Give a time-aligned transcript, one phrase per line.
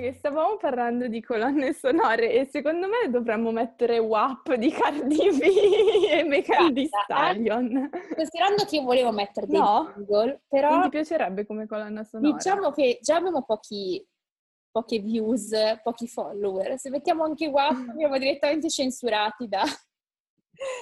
[0.00, 5.40] che stavamo parlando di colonne sonore e secondo me dovremmo mettere WAP di Cardi B
[6.10, 7.90] e Megan Thee Stallion.
[8.14, 9.92] Considerando che io volevo mettere dei No.
[9.94, 12.34] jingle, però Non ti piacerebbe come colonna sonora?
[12.34, 14.04] diciamo che già abbiamo pochi,
[14.70, 15.50] poche views,
[15.82, 16.78] pochi follower.
[16.78, 19.62] Se mettiamo anche WAP veniamo direttamente censurati da,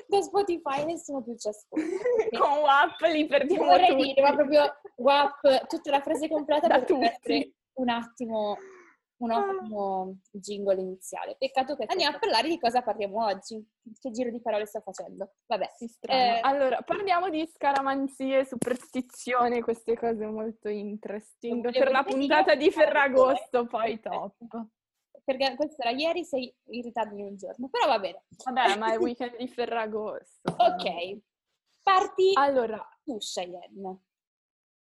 [0.07, 1.87] da Spotify, nessuno più ci ascolta.
[2.39, 4.03] Con WAP li perdiamo Vorrei tutti.
[4.05, 4.63] dire, ma proprio
[4.97, 8.57] WAP, tutta la frase completa Da essere un attimo,
[9.19, 9.39] un Ah.
[9.39, 11.37] ottimo jingle iniziale.
[11.39, 13.65] Peccato che andiamo a parlare di cosa parliamo oggi.
[14.01, 15.33] Che giro di parole sto facendo?
[15.47, 15.69] Vabbè.
[16.03, 21.71] Eh, allora, parliamo di scaramanzie, superstizione, queste cose molto interesting.
[21.73, 24.35] Per la puntata di Ferragosto, poi top.
[25.25, 27.69] Perché questo era ieri, sei in ritardo di un giorno.
[27.69, 28.25] Però va bene.
[28.45, 30.41] Vabbè, ma è il weekend di Ferragosto.
[30.59, 31.19] Ok.
[31.83, 34.03] Parti Allora, tu, Cheyenne.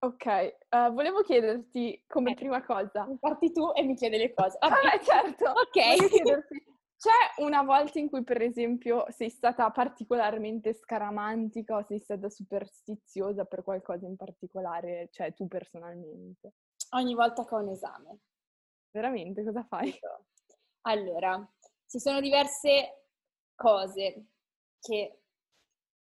[0.04, 0.56] Ok, eh,
[0.92, 2.34] volevo chiederti come Eh.
[2.34, 3.08] prima cosa.
[3.20, 4.56] Parti tu e mi chiedi le cose.
[4.60, 4.98] Ah, Vabbè.
[4.98, 5.44] beh, certo.
[5.50, 6.60] Ok.
[7.02, 13.44] C'è una volta in cui, per esempio, sei stata particolarmente scaramantica o sei stata superstiziosa
[13.44, 16.52] per qualcosa in particolare, cioè tu personalmente?
[16.90, 18.18] Ogni volta che ho un esame.
[18.92, 19.98] Veramente, cosa fai?
[20.82, 21.44] Allora,
[21.88, 23.06] ci sono diverse
[23.56, 24.26] cose
[24.80, 25.22] che,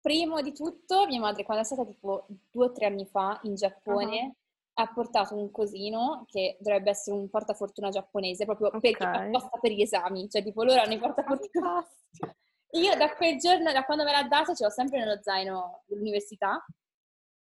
[0.07, 3.55] primo di tutto, mia madre quando è stata tipo due o tre anni fa in
[3.55, 4.35] Giappone
[4.79, 9.15] ha portato un cosino che dovrebbe essere un portafortuna giapponese, proprio perché Ok.
[9.15, 11.85] apposta per gli esami, cioè tipo loro hanno i portafortuna.
[12.71, 16.63] Io da quel giorno, da quando me l'ha dato, ce l'ho sempre nello zaino dell'università.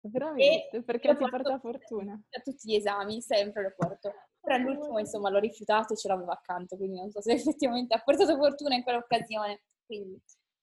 [0.01, 0.83] Veramente?
[0.83, 2.13] Perché lo ti porta fortuna?
[2.13, 4.13] A tutti gli esami, sempre lo porto.
[4.39, 8.01] Però all'ultimo, insomma, l'ho rifiutato e ce l'avevo accanto, quindi non so se effettivamente ha
[8.03, 9.61] portato fortuna in quell'occasione.
[9.85, 10.21] Quindi.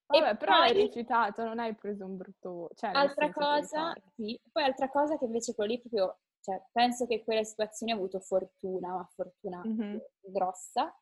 [0.09, 2.69] Vabbè, E però hai poi- rifiutato, non hai preso un brutto...
[2.75, 7.23] Cioè, Altra cosa, sì, poi altra cosa che invece quello lì proprio, cioè, penso che
[7.23, 10.01] quella situazione ha avuto fortuna, ma fortuna Mhm.
[10.21, 10.97] grossa,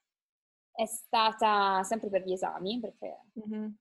[0.72, 3.76] è stata sempre per gli esami, perché Mhm.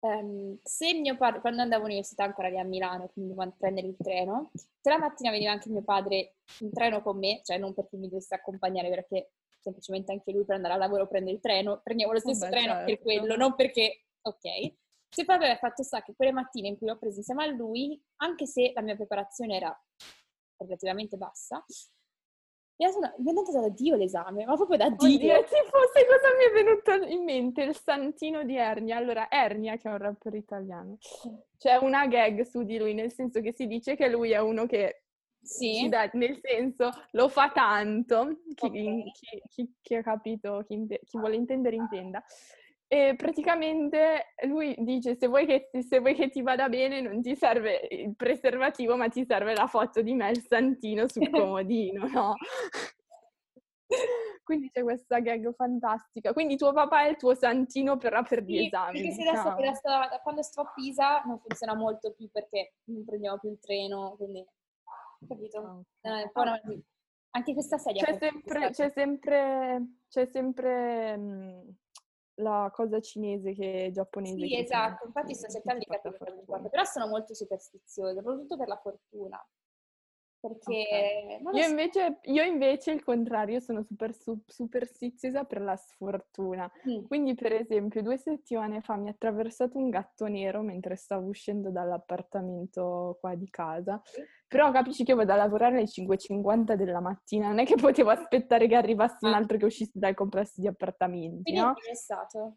[0.00, 3.96] ehm, se mio padre, quando andavo all'università ancora lì a Milano, quindi quando prendere il
[3.96, 7.96] treno, se la mattina veniva anche mio padre in treno con me, cioè non perché
[7.96, 12.12] mi dovesse accompagnare, perché semplicemente anche lui per andare al lavoro prende il treno, prendevo
[12.12, 13.02] lo stesso Vabbè, treno per certo.
[13.02, 14.74] quello, non perché, ok.
[15.08, 18.00] Se poi aveva fatto sta che quelle mattine in cui l'ho preso insieme a lui,
[18.16, 19.84] anche se la mia preparazione era
[20.58, 21.64] relativamente bassa,
[22.78, 24.96] mi è sono- mi è andato da Dio l'esame, ma proprio da Dio.
[25.14, 27.62] Oddio, tipo, sai cosa mi è venuto in mente?
[27.62, 28.96] Il santino di Ernia.
[28.98, 30.98] Allora, Ernia, che è un rapper italiano,
[31.56, 34.66] c'è una gag su di lui, nel senso che si dice che lui è uno
[34.66, 35.04] che
[35.40, 39.12] Sì, dà- nel senso lo fa tanto, chi, Ok.
[39.12, 42.22] chi- chi- chi ha capito, chi vuole intendere intenda.
[42.88, 47.34] E praticamente lui dice se vuoi, che, se vuoi che ti vada bene non ti
[47.34, 52.34] serve il preservativo ma ti serve la foto di me, il santino sul comodino, no?
[54.44, 56.32] Quindi c'è questa gag fantastica.
[56.32, 58.92] Quindi tuo papà è il tuo santino però per gli Sì, esami.
[59.00, 59.60] perché se adesso diciamo.
[59.64, 63.50] da, sta- da quando sto a Pisa non funziona molto più perché non prendiamo più
[63.50, 64.46] il treno, quindi
[65.26, 65.58] capito?
[65.58, 66.04] Ok.
[66.04, 66.60] Un po' una-
[67.30, 71.68] Anche questa sedia C'è sempre, c'è sempre, c'è sempre mm,
[72.36, 74.36] la cosa cinese che è giapponese.
[74.36, 78.76] Sì, esatto, ti- infatti sto cercando di capire però sono molto superstiziose, soprattutto per la
[78.76, 79.48] fortuna,
[80.40, 86.70] perché lo Io invece, io invece il contrario, sono super su- superstiziosa per la sfortuna.
[86.88, 91.28] mm, Quindi, per esempio, due settimane fa mi è attraversato un gatto nero mentre stavo
[91.28, 94.00] uscendo dall'appartamento qua di casa.
[94.48, 98.10] Però capisci che io vado a lavorare alle 5.50 della mattina, non è che potevo
[98.10, 99.36] aspettare che arrivasse un Ah.
[99.36, 101.74] altro che uscisse dal complesso di appartamenti, quindi no?
[101.90, 102.56] è stato?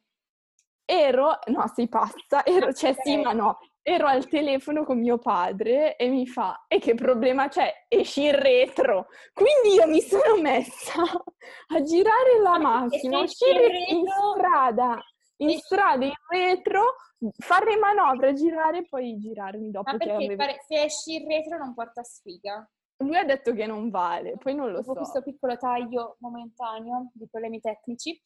[0.91, 5.95] Ero, no, sei pazza, ero, cioè sì, ma no, ero al telefono con mio padre
[5.95, 7.85] e mi fa, e che problema c'è?
[7.87, 9.05] Esci in retro.
[9.31, 14.99] Quindi io mi sono messa a girare la macchina, in uscire in retro- strada,
[15.37, 16.95] in strada, in retro,
[17.37, 20.35] fare manovre, girare e poi girarmi dopo Ma perché avevo...
[20.37, 22.67] pare- se esci in retro non porta sfiga?
[23.01, 24.97] Lui ha detto che non vale, poi non lo Dopo so.
[24.97, 28.19] questo piccolo taglio momentaneo di problemi tecnici,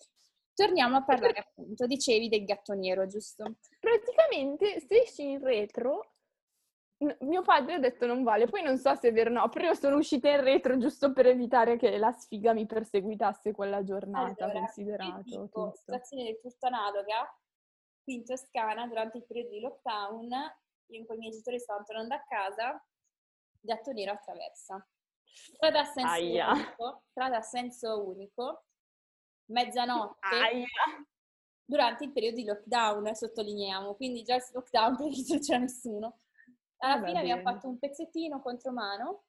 [0.54, 3.56] torniamo a parlare appunto, dicevi del gatto nero, giusto?
[3.80, 6.14] Praticamente se esci in retro,
[7.20, 9.68] mio padre ha detto non vale, poi non so se è vero o no, però
[9.68, 14.46] io sono uscita in retro giusto per evitare che la sfiga mi perseguitasse quella giornata,
[14.46, 15.74] Allora, considerato ti dico, tutto.
[15.76, 17.38] situazione tutto analoga,
[18.04, 20.30] qui in Toscana, durante il periodo di lockdown,
[20.88, 22.86] io con i miei genitori stavano tornando a casa,
[23.60, 24.88] gatto nero attraversa.
[25.24, 26.52] Strada a senso Aia.
[26.52, 28.66] unico, strada a senso unico,
[29.54, 30.66] mezzanotte, Aia.
[31.64, 36.20] durante il periodo di lockdown, sottolineiamo, quindi già il lockdown perché non c'era nessuno.
[36.78, 39.24] Alla Vabbè, fine abbiamo fatto un pezzettino contro mano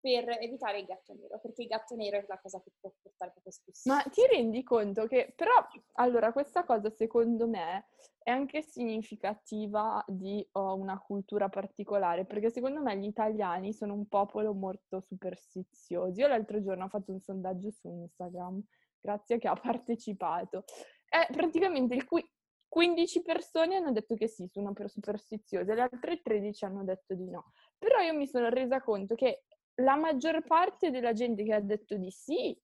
[0.00, 3.32] per evitare il gatto nero, perché il gatto nero è la cosa che può portare
[3.32, 4.02] proprio espulsione.
[4.04, 5.52] Ma ti rendi conto che, però,
[5.94, 7.88] allora, questa cosa secondo me
[8.22, 14.06] è anche significativa di oh, una cultura particolare, perché secondo me gli italiani sono un
[14.06, 16.20] popolo molto superstizioso.
[16.20, 18.62] Io l'altro giorno ho fatto un sondaggio su Instagram,
[19.00, 20.64] grazie a chi ha partecipato.
[21.08, 22.24] E praticamente il cui
[22.68, 27.52] 15 persone hanno detto che sì, sono superstiziose, le altre 13 hanno detto di no.
[27.78, 29.44] Però io mi sono resa conto che
[29.80, 32.56] la maggior parte della gente che ha detto di sì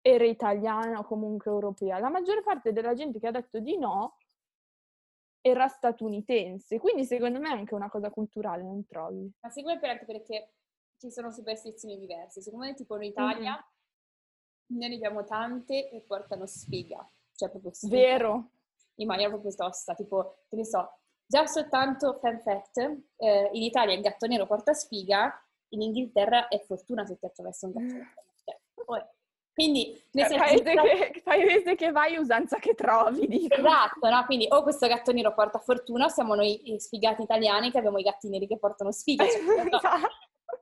[0.00, 4.16] era italiana o comunque europea, la maggior parte della gente che ha detto di no
[5.40, 9.30] era statunitense, quindi secondo me è anche una cosa culturale, non trovi?
[9.40, 10.54] Ma secondo me anche perché
[10.98, 13.81] ci sono superstizioni diverse, secondo me tipo in Italia mm-hmm.
[14.66, 17.96] Noi ne abbiamo tante e portano sfiga, cioè proprio sfiga.
[17.96, 18.50] Vero.
[18.96, 22.78] In maniera proprio tosta, tipo, che ne so, già soltanto fan fact,
[23.16, 25.32] eh, in Italia il gatto nero porta sfiga,
[25.68, 28.10] in Inghilterra è fortuna se ti attraversa un gatto.
[28.44, 28.60] Cioè,
[29.54, 33.26] quindi, nel senso, paese, che, paese che vai, usanza che trovi.
[33.26, 33.54] Dico.
[33.54, 34.24] Esatto, no?
[34.24, 38.02] Quindi o questo gatto nero porta fortuna, o siamo noi sfigati italiani che abbiamo i
[38.02, 39.26] gatti neri che portano sfiga.
[39.26, 40.08] Cioè, no, esatto.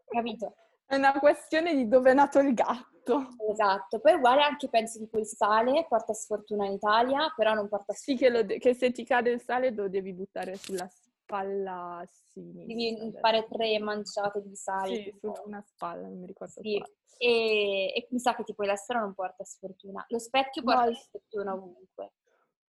[0.06, 0.54] Capito?
[0.90, 3.36] È una questione di dove è nato il gatto.
[3.48, 7.92] Esatto, poi uguale anche penso che il sale porta sfortuna in Italia, però non porta
[7.92, 8.28] sfortuna.
[8.28, 12.02] Sì, che, de- che se ti cade il sale lo devi buttare sulla spalla
[12.32, 12.64] sinistra.
[12.66, 14.96] Devi fare tre manciate di sale.
[14.96, 16.60] Sì, su una spalla, non mi ricordo.
[16.60, 16.82] Sì.
[17.18, 20.04] E, e, mi sa che tipo l'estero non porta sfortuna.
[20.08, 22.14] Lo specchio porta no, sfortuna ovunque.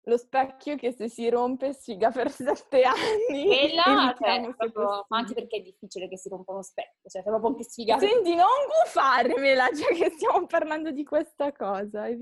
[0.04, 3.44] Lo specchio che se si rompe sfiga per sette anni.
[3.46, 7.54] Quella, cioè, proprio, ma anche perché è difficile che si rompa uno specchio, cioè proprio
[7.54, 7.98] che sfiga.
[7.98, 8.46] Senti, non
[8.82, 12.06] gufarmela, già che stiamo parlando di questa cosa.
[12.06, 12.16] E,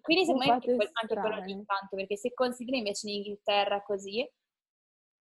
[0.00, 4.28] quindi secondo me anche, anche quello di intanto, perché se consideri invece in Inghilterra così,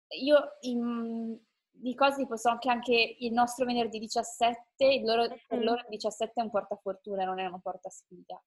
[0.09, 1.39] io in,
[1.71, 5.89] di cose tipo so che anche il nostro venerdì 17, il loro, per loro il
[5.89, 8.43] 17 è un portafortuna, non è una portasfida.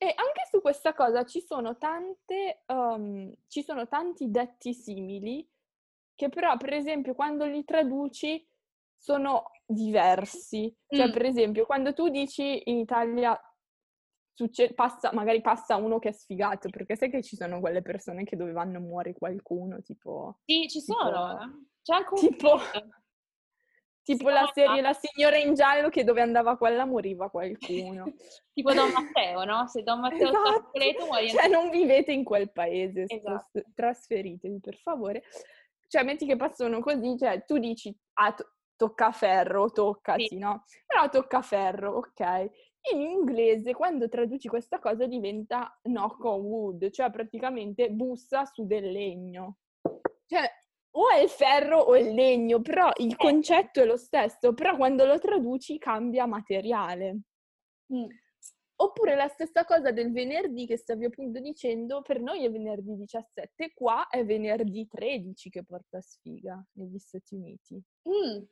[0.00, 5.46] E anche su questa cosa ci sono tante, um, ci sono tanti detti simili
[6.14, 8.44] che però, per esempio, quando li traduci
[8.96, 10.74] sono diversi.
[10.86, 11.12] Cioè, mm.
[11.12, 13.40] per esempio, quando tu dici in Italia
[14.34, 18.24] succe- passa, magari passa uno che è sfigato, perché sai che ci sono quelle persone
[18.24, 20.38] che dove vanno muore qualcuno, tipo...
[20.44, 21.40] Sì, ci tipo, sono.
[21.40, 21.66] Eh.
[21.82, 22.58] C'è anche un tipo,
[24.16, 28.12] tipo la serie La signora in giallo che dove andava quella moriva qualcuno.
[28.52, 29.66] tipo Don Matteo, no?
[29.68, 30.46] Se Don Matteo esatto.
[30.46, 31.28] sta completo muore.
[31.28, 33.62] Cioè non vivete in quel paese, esatto.
[33.74, 35.22] trasferitevi per favore.
[35.86, 40.38] Cioè metti che passano così, cioè tu dici, ah, to- tocca ferro, toccati, sì.
[40.38, 40.64] no?
[40.86, 42.50] Però tocca ferro, ok.
[42.92, 48.90] In inglese, quando traduci questa cosa, diventa knock on wood, cioè praticamente bussa su del
[48.90, 49.56] legno.
[50.26, 50.48] Cioè,
[50.92, 53.16] o è il ferro o il legno, però il eh.
[53.16, 57.20] concetto è lo stesso, però quando lo traduci cambia materiale.
[57.92, 58.06] Mm.
[58.80, 63.72] Oppure la stessa cosa del venerdì che stavi appunto dicendo, per noi è venerdì 17,
[63.74, 67.82] qua è venerdì 13 che porta sfiga negli Stati Uniti.
[68.08, 68.44] Mm.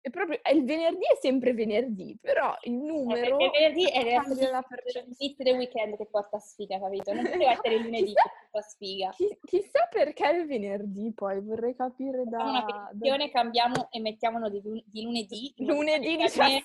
[0.00, 3.38] È proprio, è il venerdì è sempre venerdì, però il numero...
[3.38, 4.14] Il venerdì è
[4.50, 7.12] la percezione del weekend che porta sfiga, capito?
[7.12, 9.10] Non deve essere il lunedì chissà, che porta sfiga.
[9.10, 12.38] Chi, chissà perché il venerdì poi, vorrei capire da...
[12.38, 13.32] Facciamo una petizione, da...
[13.32, 15.52] cambiamo e mettiamolo di, di lunedì.
[15.58, 16.62] Lunedì 17.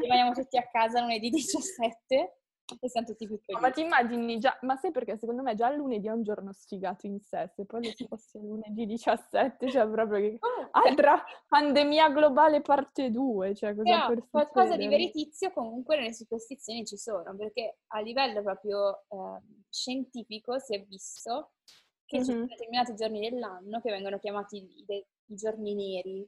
[0.00, 2.38] Rimaniamo tutti a casa lunedì 17
[2.80, 3.62] e siamo tutti più felici.
[3.62, 6.52] ma ti immagini già, ma sai perché secondo me già il lunedì è un giorno
[6.52, 10.38] sfigato in sé, se poi lo fosse lunedì 17, cioè proprio che...
[10.70, 16.96] Altra pandemia globale parte 2, cioè cosa Però, qualcosa di veritizio comunque nelle superstizioni ci
[16.96, 21.52] sono, perché a livello proprio eh, scientifico si è visto
[22.04, 22.26] che mm-hmm.
[22.26, 26.26] ci sono determinati giorni dell'anno che vengono chiamati i, i giorni neri,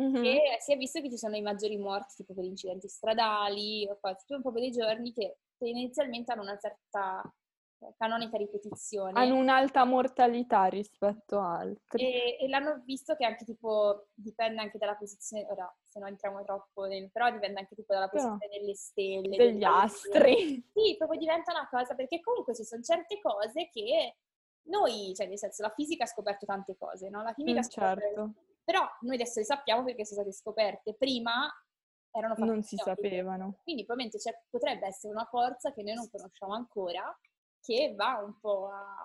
[0.00, 0.24] Mm-hmm.
[0.24, 3.98] E si è visto che ci sono i maggiori morti tipo per incidenti stradali o
[4.00, 7.22] cose, sono proprio dei giorni che tendenzialmente hanno una certa
[7.78, 9.18] eh, canonica ripetizione.
[9.20, 12.02] Hanno un'alta mortalità rispetto a altri.
[12.02, 16.42] E, e, l'hanno visto che anche tipo dipende anche dalla posizione, ora se non entriamo
[16.42, 19.36] troppo nel, però dipende anche tipo dalla posizione però, delle stelle.
[19.36, 20.64] Degli astri.
[20.72, 24.16] Sì, proprio diventa una cosa, perché comunque ci sono certe cose che
[24.68, 27.22] noi, cioè nel senso la fisica ha scoperto tante cose, no?
[27.22, 28.34] La chimica mm, ha scoperto certo.
[28.72, 30.94] Però noi adesso le sappiamo perché sono state scoperte.
[30.94, 31.46] Prima
[32.10, 33.58] erano fatte Non si sapevano.
[33.64, 37.14] Quindi probabilmente potrebbe essere una forza che noi non conosciamo ancora,
[37.60, 38.96] che va un po' a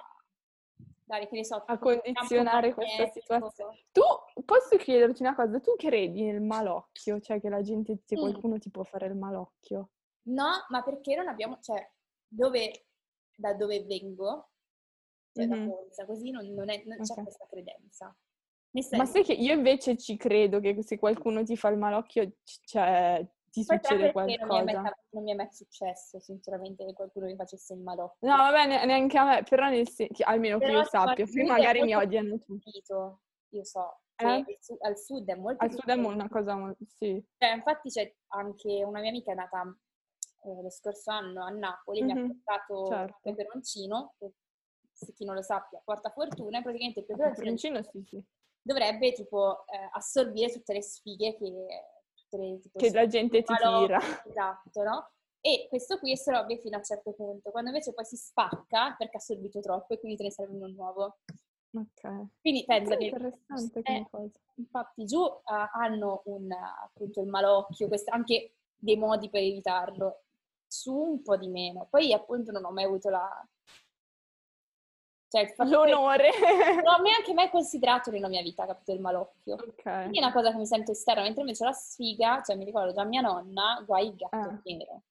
[1.03, 3.87] dare, che ne so, a condizionare questa situazione.
[3.91, 4.01] Tu
[4.45, 7.19] posso chiederti una cosa, tu credi nel malocchio?
[7.19, 8.19] Cioè che la gente, se mm.
[8.19, 9.89] qualcuno ti può fare il malocchio?
[10.29, 11.91] No, ma perché non abbiamo, cioè,
[12.25, 12.85] dove,
[13.35, 14.51] da dove vengo,
[15.33, 15.59] cioè mm-hmm.
[15.59, 17.15] da Monza, così non, non, è, non okay.
[17.15, 18.15] c'è questa credenza.
[18.71, 23.25] Ma sai che io invece ci credo che se qualcuno ti fa il malocchio, cioè,
[23.49, 24.45] ti succede qualcosa.
[24.45, 28.27] Non mi, mai, non mi, è mai successo, sinceramente, che qualcuno mi facesse il malocchio.
[28.27, 31.81] No, vabbè, neanche a me, però nel senso, almeno però che io sappia, poi magari
[31.81, 32.83] mi odiano tutti.
[33.51, 34.57] Io so, cioè, eh?
[34.81, 37.23] al sud è molto Al sud è una cosa molto, sì.
[37.37, 39.63] Cioè, infatti c'è anche una mia amica è nata
[40.43, 42.17] eh, lo scorso anno a Napoli, mm-hmm.
[42.17, 43.17] mi ha portato certo.
[43.23, 44.33] il peperoncino, che
[44.91, 48.23] se chi non lo sappia porta fortuna, e praticamente il peperoncino, sì, sì.
[48.67, 51.49] Dovrebbe tipo eh, assorbire tutte le sfighe che,
[52.37, 53.99] le, tipo, che la gente ti tira.
[54.25, 55.11] Esatto, no?
[55.39, 58.95] E questo qui è assorbie fino a un certo punto, quando invece poi si spacca
[58.97, 61.19] perché ha assorbito troppo e quindi te ne serve uno nuovo.
[61.71, 62.27] Ok.
[62.41, 63.05] Quindi pensa che...
[63.05, 64.31] Interessante come eh.
[64.55, 65.41] Infatti giù uh,
[65.73, 70.23] hanno un, appunto il malocchio, quest- anche dei modi per evitarlo,
[70.67, 71.87] su un po' di meno.
[71.89, 73.47] Poi appunto non ho mai avuto la...
[75.29, 76.29] Cioè, L'onore!
[76.31, 76.81] Che...
[76.81, 79.55] Non ho neanche mai considerato nella mia vita, capito, il malocchio.
[79.55, 79.81] Ok.
[79.83, 82.93] Quindi è una cosa che mi sento esterna, mentre invece la sfiga, cioè mi ricordo
[82.93, 84.61] già mia nonna, guai il gatto ah.
[84.63, 85.01] nero.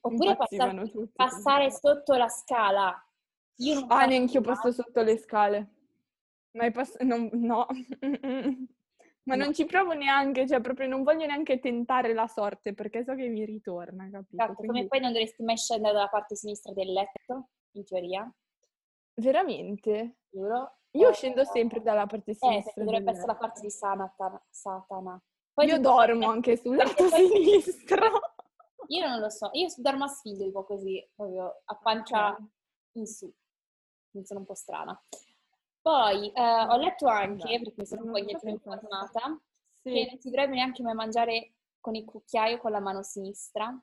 [0.00, 3.06] Oppure passare, passare sotto la scala
[3.58, 5.70] io non ah, neanche io passo sotto le scale.
[6.52, 7.66] Mai pass- non, no.
[9.26, 9.44] Ma no.
[9.44, 13.26] non ci provo neanche, cioè proprio non voglio neanche tentare la sorte perché so che
[13.28, 14.36] mi ritorna, capito?
[14.40, 14.76] Esatto, Quindi...
[14.76, 18.32] come poi non dovresti mai scendere dalla parte sinistra del letto, in teoria.
[19.16, 20.18] Veramente?
[20.30, 20.78] Giuro.
[20.92, 22.82] Io scendo sempre dalla parte eh, sinistra.
[22.82, 24.42] Eh, dovrebbe essere la parte di Sanatana.
[24.48, 25.22] Satana.
[25.52, 28.34] Poi io dormo anche sul lato sinistro.
[28.88, 32.46] Io non lo so, io dormo a sfiglio, tipo così, proprio a pancia okay.
[32.92, 33.32] in su
[34.16, 35.00] quindi sono un po' strana.
[35.80, 39.38] Poi eh, ho letto anche, perché sono un po' indietro informata,
[39.72, 39.92] sì.
[39.92, 43.78] che non si dovrebbe neanche mai mangiare con il cucchiaio con la mano sinistra,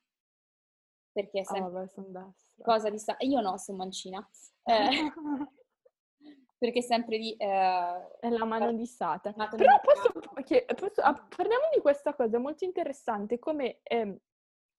[1.13, 4.27] perché è sempre oh, cosa di sa- Io no, sono mancina.
[4.63, 5.12] Eh,
[6.58, 7.36] perché sempre di...
[7.36, 9.32] Eh, è la mano di Sata.
[9.32, 14.20] Però posso, posso, ah, parliamo di questa cosa, è molto interessante, come eh,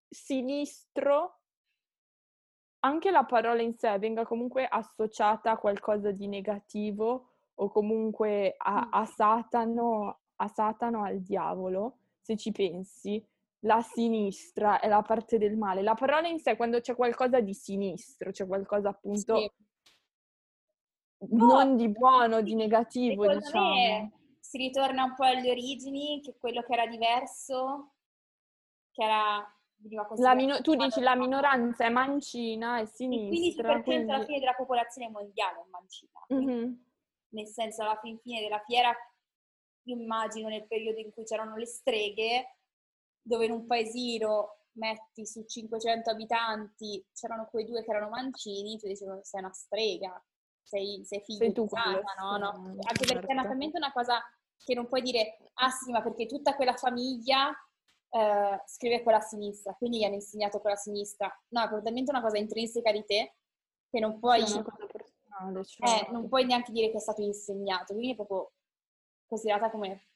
[0.08, 1.38] sinistro
[2.80, 8.88] anche la parola in sé venga comunque associata a qualcosa di negativo o comunque a,
[8.90, 13.24] a, Satano, a Satano, al diavolo, se ci pensi,
[13.64, 15.82] la sinistra è la parte del male.
[15.82, 19.50] La parola in sé, quando c'è qualcosa di sinistro, c'è qualcosa appunto sì.
[21.30, 24.10] non di buono, di negativo, diciamo.
[24.38, 27.94] si ritorna un po' alle origini, che quello che era diverso,
[28.92, 29.48] che era
[30.34, 33.74] Mino- tu dici la minoranza è mancina e sinistra.
[33.74, 34.10] il 15% quindi...
[34.12, 36.24] alla fine della popolazione mondiale è mancina.
[36.32, 36.72] Mm-hmm.
[37.30, 38.94] Nel senso, alla fin fine della fiera,
[39.88, 42.60] immagino nel periodo in cui c'erano le streghe,
[43.24, 48.86] dove in un paesino metti su 500 abitanti, c'erano quei due che erano mancini, tu
[48.86, 50.22] dici sei una strega,
[50.62, 52.36] sei, sei figlio sei tu di Sata, no?
[52.36, 52.76] no?
[52.82, 54.20] Anche perché è naturalmente una cosa
[54.56, 57.50] che non puoi dire, ah sì, ma perché tutta quella famiglia
[58.10, 61.26] eh, scrive con la sinistra, quindi gli hanno insegnato con la sinistra.
[61.48, 63.36] No, è probabilmente una cosa intrinseca di te
[63.90, 65.88] che non puoi, sì, cioè...
[65.88, 68.52] eh, non puoi neanche dire che è stato insegnato, quindi è proprio
[69.26, 70.08] considerata come...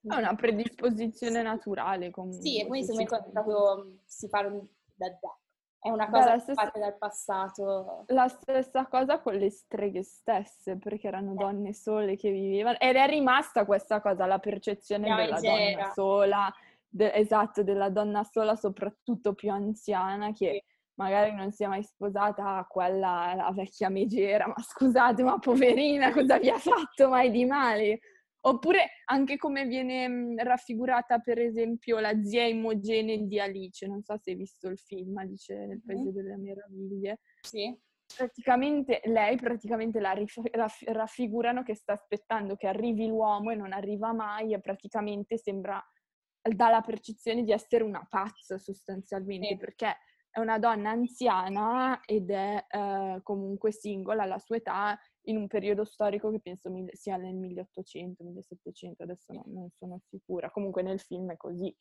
[0.00, 2.40] È una predisposizione naturale comunque.
[2.40, 4.58] Sì, e quindi secondo me proprio si parla
[4.94, 5.38] da da.
[5.80, 8.04] È una cosa Beh, stessa, parte dal passato.
[8.08, 11.36] La stessa cosa con le streghe stesse, perché erano eh.
[11.36, 12.78] donne sole che vivevano.
[12.78, 16.52] Ed è rimasta questa cosa, la percezione della donna sola,
[16.88, 20.64] de- esatto, della donna sola, soprattutto più anziana, che
[20.94, 26.12] magari non si è mai sposata, ah, quella la vecchia megera, ma scusate, ma poverina,
[26.12, 28.00] cosa vi ha fatto mai di male?
[28.40, 34.16] Oppure anche come viene mhmm, raffigurata, per esempio, la zia Imogene di Alice, non so
[34.16, 37.18] se hai visto il film, Alice nel Paese delle Meraviglie.
[37.40, 37.76] Sì.
[38.16, 40.14] Praticamente, lei praticamente la
[40.86, 45.82] raffigurano che sta aspettando che arrivi l'uomo e non arriva mai e praticamente sembra
[46.40, 49.56] dà la percezione di essere una pazza sostanzialmente, sì.
[49.56, 49.94] perché
[50.30, 55.84] è una donna anziana ed è eh, comunque singola alla sua età in un periodo
[55.84, 61.36] storico che penso sia nel 1800-1700, adesso no, non sono sicura, comunque nel film è
[61.36, 61.74] così.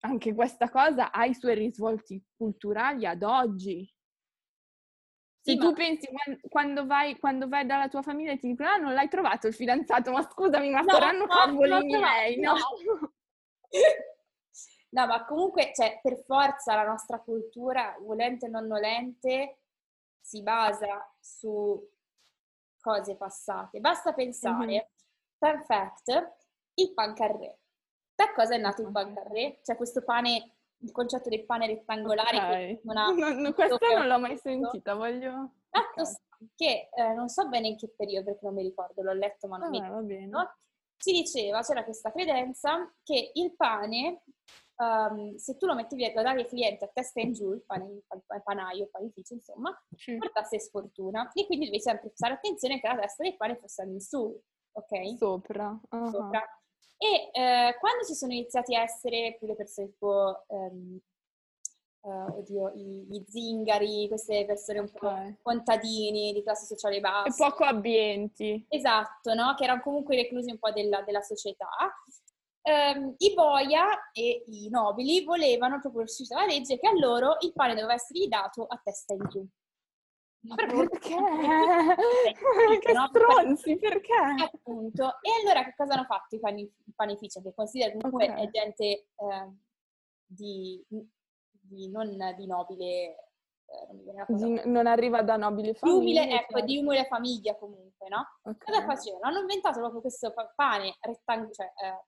[0.00, 3.84] Anche questa cosa ha i suoi risvolti culturali ad oggi.
[5.40, 5.72] Se sì, tu ma...
[5.72, 6.08] pensi
[6.48, 9.54] quando vai, quando vai, dalla tua famiglia e ti dicono ah non l'hai trovato il
[9.54, 12.52] fidanzato, ma scusami ma no, saranno no, cavolini no, miei, no?
[12.52, 13.12] no.
[14.90, 19.58] No, ma comunque, cioè, per forza la nostra cultura, volente o non volente,
[20.20, 21.78] si basa su
[22.80, 23.80] cose passate.
[23.80, 24.80] Basta pensare, mm-hmm.
[25.38, 26.34] fun fact,
[26.74, 27.58] il pancarré.
[28.14, 29.60] Da cosa è nato il pancarré?
[29.62, 32.36] Cioè questo pane, il concetto del pane rettangolare.
[32.36, 32.80] Okay.
[32.84, 33.10] Una...
[33.10, 35.52] No, no, questa non l'ho mai sentita, voglio...
[35.70, 39.12] Fatto sta che eh, non so bene in che periodo, perché non mi ricordo, l'ho
[39.12, 40.26] letto ma non mi va bene.
[40.26, 40.56] ricordo,
[40.96, 44.22] si diceva, c'era questa credenza che il pane,
[44.78, 47.84] ehm, se tu lo mettevi, lo davi ai clienti a testa in giù, il pane,
[47.86, 48.02] il
[48.44, 50.16] panaio, il panificio, insomma, Sì.
[50.16, 51.30] portasse sfortuna.
[51.34, 54.40] E quindi devi sempre fare attenzione che la testa del pane fosse in su,
[54.72, 55.16] ok?
[55.16, 55.80] Sopra.
[55.90, 56.10] ah.
[56.10, 56.42] sopra.
[57.00, 60.98] E eh, quando ci sono iniziati a essere più le persone tipo, ehm,
[62.04, 65.34] eh, oddio, i- gli zingari, queste persone un po' Ok.
[65.42, 67.48] contadini di classe sociale E bassa.
[67.48, 68.64] poco abbienti.
[68.68, 69.54] Esatto, no?
[69.56, 71.68] Che erano comunque reclusi un po' della, della società.
[72.68, 77.52] Ehm, I boia e i nobili volevano, proprio uscita la legge, che a loro il
[77.54, 79.46] pane doveva essere dato a testa in giù.
[80.40, 81.16] Ma perché?
[82.78, 83.06] Che no?
[83.08, 84.12] stronzi, perché?
[84.44, 85.16] Appunto.
[85.22, 87.40] E allora che cosa hanno fatto i, pani- i panifici?
[87.40, 88.36] Che considero comunque Ok.
[88.38, 89.06] è gente eh,
[90.26, 90.84] di,
[91.50, 92.84] di- non di nobile,
[93.64, 95.98] eh, Di- non arriva da nobili di famiglie.
[95.98, 96.66] umile, ecco, certo.
[96.66, 98.24] di umile famiglia comunque, no?
[98.42, 98.64] Ok.
[98.64, 99.24] Cosa facevano?
[99.24, 102.04] Hanno inventato proprio questo pa- pane rettang- cioè, eh,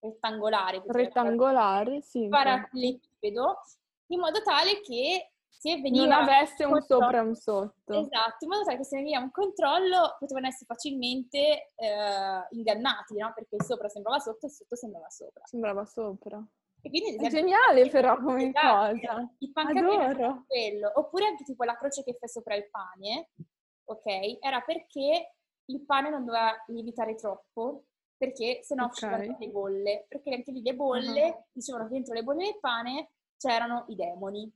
[0.00, 2.28] rettangolare, Rettangolare, sì.
[2.28, 3.60] parallelepipedo,
[4.08, 7.92] in modo tale che se Non veniva avesse un controllo- sopra e un sotto.
[8.00, 13.32] Esatto, in modo tale che se veniva un controllo potevano essere facilmente eh, ingannati, no?
[13.34, 15.44] Perché il sopra sembrava sotto e il sotto sembrava sopra.
[15.46, 16.44] Sembrava sopra.
[16.82, 19.34] E quindi, ad È esempio, geniale però come cosa.
[19.38, 20.92] Il pancake quello.
[20.94, 23.30] Oppure anche tipo la croce che fai sopra il pane,
[23.86, 24.38] ok?
[24.40, 25.34] Era perché
[25.64, 27.86] il pane non doveva lievitare troppo,
[28.16, 28.90] perché sennò Ok.
[28.92, 30.06] uscivano le bolle.
[30.08, 34.50] Perché anche lì le bolle, dicevano che dentro le bolle del pane c'erano i demoni.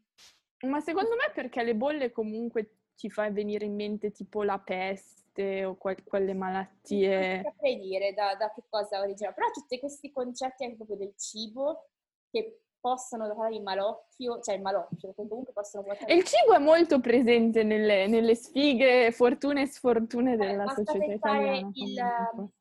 [0.66, 5.64] Ma secondo me perché le bolle comunque ci fa venire in mente tipo la peste
[5.64, 7.40] o quel- quelle Non malattie.
[7.42, 11.88] saprei dire da, da che cosa origina, però tutti questi concetti anche proprio del cibo
[12.30, 16.10] che possono dare il malocchio, cioè il malocchio, comunque possono portare...
[16.10, 21.12] E il cibo è molto presente nelle, nelle sfighe, fortune e sfortune della basta società
[21.12, 21.70] italiana.
[21.74, 22.54] il- comunque.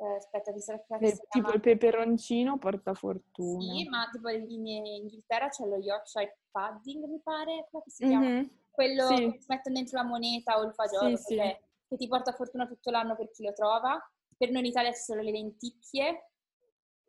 [0.00, 3.60] Eh, aspetta, mi sa che tipo il peperoncino porta fortuna.
[3.60, 8.26] Sì, ma tipo in in Inghilterra c'è lo Yorkshire pudding, mi pare, come si chiama?
[8.26, 8.50] Mhm.
[8.70, 9.14] Quello Sì.
[9.14, 11.34] che ti mettono dentro la moneta o il fagiolo, Sì, sì.
[11.36, 13.98] che ti porta fortuna tutto l'anno per chi lo trova.
[14.36, 16.30] Per noi in Italia ci sono le lenticchie,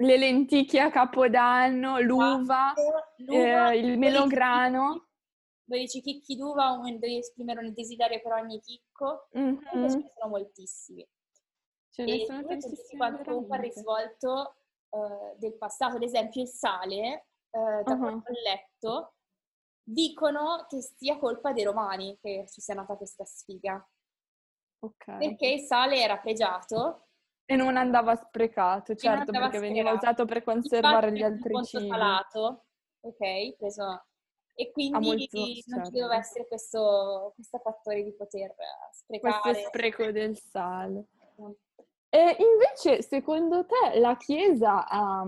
[0.01, 2.73] Le lenticchie a capodanno, l'uva,
[3.17, 5.07] l'uva, eh, il 12 melograno.
[5.65, 9.27] 12 chicchi d'uva, devi esprimere un desiderio per ogni chicco.
[9.33, 9.59] Mhm.
[9.73, 11.05] Ne sono moltissimi.
[11.99, 13.67] Ce ne E sono tantissime comunque veramente.
[13.75, 14.55] risvolto
[14.91, 16.97] eh, del passato, ad esempio il sale,
[17.49, 17.97] eh, da Ah.
[17.97, 19.13] quanto ho letto,
[19.83, 23.85] dicono che sia colpa dei romani che ci sia nata questa sfiga,
[24.79, 25.17] Ok.
[25.17, 27.03] perché il sale era pregiato,
[27.45, 30.05] E non andava sprecato, certo, andava perché veniva sprecato.
[30.05, 31.87] usato per conservare infatti gli altri cibi.
[31.89, 32.65] salato,
[33.01, 34.05] ok, preso,
[34.53, 35.89] e quindi molto- non ci certo.
[35.89, 38.53] doveva essere questo, questo fattore di poter
[38.91, 39.41] sprecare.
[39.41, 41.05] Questo spreco del sale.
[42.11, 45.23] E invece, secondo te, la Chiesa ha,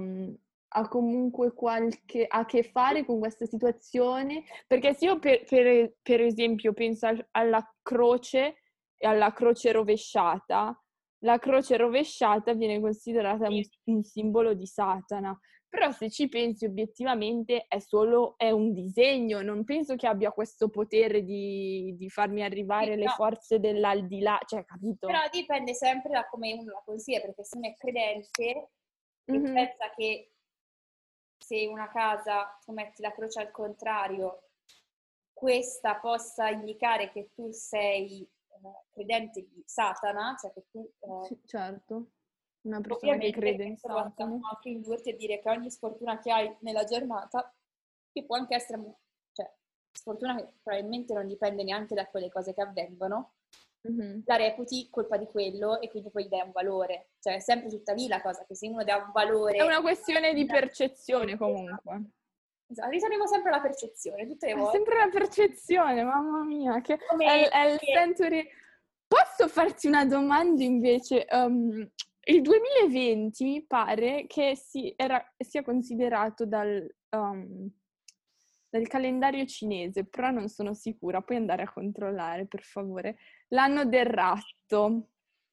[0.73, 4.43] ha comunque qualche a che fare con questa situazione?
[4.65, 8.61] Perché se io, per, per- per esempio, penso al- alla croce
[8.97, 10.75] e alla croce rovesciata,
[11.19, 15.37] la croce rovesciata viene considerata un, un simbolo di Satana.
[15.71, 20.67] Però se ci pensi obiettivamente è solo è un disegno, non penso che abbia questo
[20.67, 23.11] potere di, di farmi arrivare Sì, le no.
[23.11, 25.07] forze dell'aldilà, cioè, capito?
[25.07, 28.69] Però dipende sempre da come uno la considera, perché se uno è credente
[29.27, 29.53] Mhm.
[29.53, 30.33] pensa che
[31.37, 34.49] se una casa tu metti la croce al contrario,
[35.31, 41.39] questa possa indicare che tu sei eh, credente di Satana, cioè che tu eh, Sì,
[41.45, 42.11] certo.
[42.63, 44.39] Una persona che ovviamente crede in Satana.
[44.51, 47.51] anche indurti a dire che ogni sfortuna che hai nella giornata,
[48.11, 48.79] che può anche essere,
[49.31, 49.51] cioè,
[49.91, 53.33] sfortuna che probabilmente non dipende neanche da quelle cose che avvengono,
[53.83, 54.21] Mhm.
[54.27, 57.09] la reputi colpa di quello e quindi poi gli dai un valore.
[57.19, 59.57] Cioè è sempre tutta lì la cosa, che se uno dà un valore...
[59.57, 62.01] È una questione di percezione comunque.
[62.67, 64.77] Esatto, ritorniamo sempre alla percezione, tutte le È volte.
[64.77, 68.47] sempre la percezione, mamma mia, che Come- è, è il che- century.
[69.07, 71.25] Posso farti una domanda invece?
[71.31, 71.89] Um,
[72.25, 77.69] il 2020 mi pare che si- era- sia considerato dal, um,
[78.69, 83.17] dal calendario cinese, però non sono sicura, puoi andare a controllare per favore.
[83.49, 85.07] L'anno del ratto,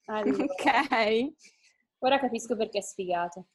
[0.06, 1.32] Allora, ok?
[1.98, 3.46] ora capisco perché è sfigato.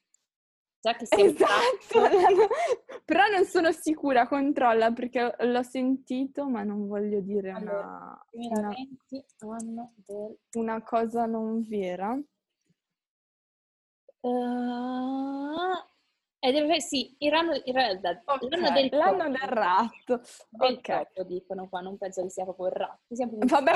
[0.82, 2.02] Già che sei Esatto,
[3.06, 8.67] però non sono sicura, controlla perché l'ho sentito, ma non voglio dire Allora, una, una,
[8.67, 10.38] 2020, anno del...
[10.58, 12.19] una cosa non vera.
[14.23, 15.91] Uh,
[16.45, 20.21] E deve, sì, il ranno, il ranno, Ok, l'anno del l'anno del ratto.
[20.49, 20.81] Del Ok.
[20.81, 23.05] topo, dicono qua, non penso che sia proprio il ratto.
[23.45, 23.71] Vabbè,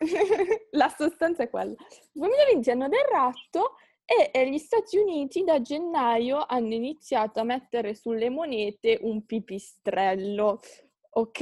[0.72, 1.74] la sostanza è quella.
[2.12, 7.94] 2020 anno del ratto e eh, gli Stati Uniti da gennaio hanno iniziato a mettere
[7.94, 10.60] sulle monete un pipistrello,
[11.10, 11.38] ok?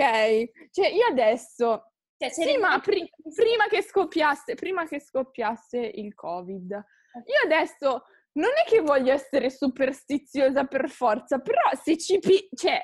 [0.70, 6.70] Cioè io adesso, Cioè, sì, ma pri- prima che scoppiasse, prima che scoppiasse il Covid,
[6.72, 8.04] io adesso
[8.38, 12.18] non è che voglio essere superstiziosa per forza, però se ci...
[12.18, 12.80] pi- cioè,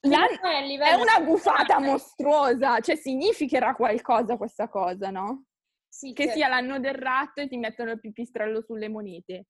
[0.00, 5.44] è livello una gufata mostruosa, cioè significherà qualcosa questa cosa, no?
[5.88, 9.46] Sì, Che cioè, sia l'anno del ratto e ti mettono il pipistrello sulle monete.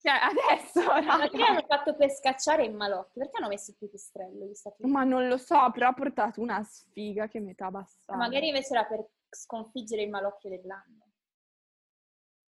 [0.00, 1.46] Cioè, adesso, Magari raga.
[1.46, 3.18] hanno fatto per scacciare i malocchi.
[3.18, 4.50] Perché hanno messo il pipistrello?
[4.88, 8.18] Ma non lo so, però ha portato una sfiga che metà bastava.
[8.18, 11.09] Magari invece era per sconfiggere il malocchio dell'anno.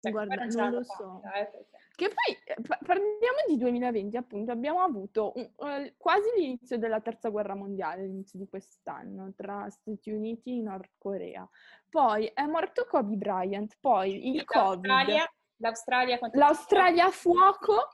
[0.02, 1.22] Cioè, Guarda, non lo so.
[1.26, 6.28] eh, perché- Che poi, eh, pa- parliamo di 2020, appunto, abbiamo avuto un- eh, quasi
[6.36, 11.48] l'inizio della terza guerra mondiale, l'inizio di quest'anno, tra Stati Uniti e Nord Corea.
[11.88, 17.88] Poi è morto Kobe Bryant, poi il Covid, L'Australia, l'Australia l'Australia a fuoco,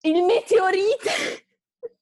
[0.00, 1.10] il meteorite.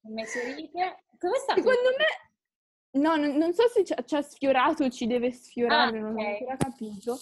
[0.05, 1.05] il meteorite.
[1.19, 1.55] Come sta?
[1.55, 6.01] Secondo me, no, non, non so se ci ha- sfiorato o ci deve sfiorare, Ah,
[6.01, 7.19] non ho ancora capito.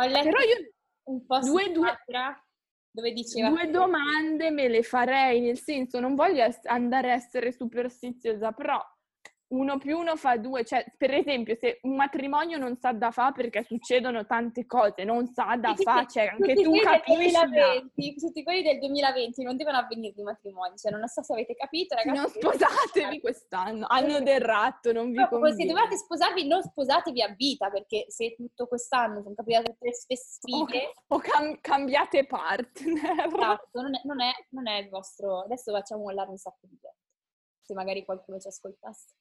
[0.00, 0.72] Ho letto Però io
[1.08, 1.98] un po' due- due-
[2.90, 8.52] dove diceva due domande me le farei, nel senso non voglio andare a essere superstiziosa,
[8.52, 8.80] però
[9.50, 13.32] uno più uno fa due, cioè per esempio se un matrimonio non sa da fa
[13.32, 17.32] perché succedono tante cose, non sa da Tutti- fa, cioè anche tu capisci.
[17.32, 21.32] da- 2020, tutti quelli del 2020 non devono avvenire di matrimoni, cioè non so se
[21.32, 22.18] avete capito ragazzi.
[22.18, 25.72] Non sposatevi quest'anno, anno del ratto, non vi se conviene.
[25.72, 30.16] dovete sposarvi, non sposatevi a vita, perché se tutto quest'anno sono capitate tutte queste
[30.50, 30.66] O,
[31.14, 33.26] o cam- cambiate partner.
[33.26, 35.40] esatto, non, è, non, è, non è il vostro...
[35.44, 36.96] Adesso facciamo mollare un sacco di gente,
[37.68, 39.14] se magari qualcuno ci ascoltasse.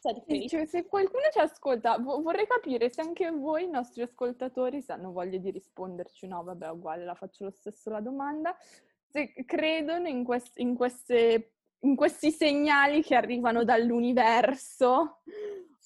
[0.00, 4.02] Cioè, Sì, cioè, se qualcuno ci ascolta, vo- vorrei capire se anche voi, i nostri
[4.02, 6.26] ascoltatori, se hanno voglia di risponderci.
[6.26, 8.56] No, vabbè, uguale, la faccio lo stesso la domanda.
[9.06, 15.20] Se credono in, quest- in queste- in questi segnali che arrivano dall'universo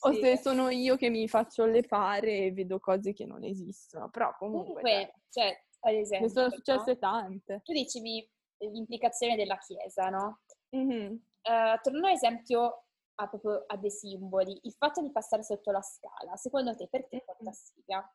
[0.00, 0.20] o Sì.
[0.20, 4.08] se sono io che mi faccio le pare e vedo cose che non esistono.
[4.10, 6.52] Però comunque, Comunque, cioè, ad ne esempio, sono no?
[6.52, 7.60] successe tante.
[7.64, 10.40] tu dicevi l'implicazione della Chiesa, no?
[10.70, 11.18] Mhm.
[11.46, 12.84] Tornando ad esempio
[13.16, 17.22] a, proprio a dei simboli, il fatto di passare sotto la scala, secondo te perché
[17.24, 18.14] porta sfiga?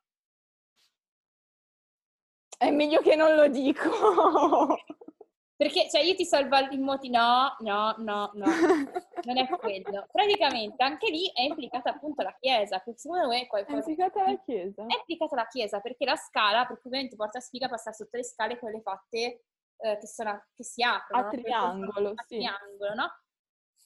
[2.58, 3.90] È meglio che non lo dico.
[5.62, 8.46] Perché, cioè, io ti salvo il moti, no, no, no, no,
[9.22, 10.08] non è quello.
[10.10, 13.76] Praticamente anche lì è implicata appunto la Chiesa, perché secondo me è È qualcosa...
[13.76, 14.82] implicata la Chiesa?
[14.82, 18.58] È implicata la Chiesa, perché la scala, perché ovviamente porta sfiga passare sotto le scale
[18.58, 19.44] quelle fatte
[19.76, 21.22] eh, che, sono, a- che si aprono.
[21.22, 21.30] A no?
[21.30, 22.36] Triangolo, a sì.
[22.36, 23.21] triangolo, no?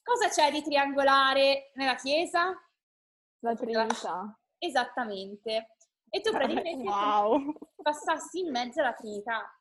[0.07, 2.55] Cosa c'è di triangolare nella Chiesa?
[3.41, 4.39] La Trinità.
[4.57, 5.75] Esattamente.
[6.09, 7.53] E tu praticamente Wow.
[7.83, 9.53] passassi in mezzo alla Trinità.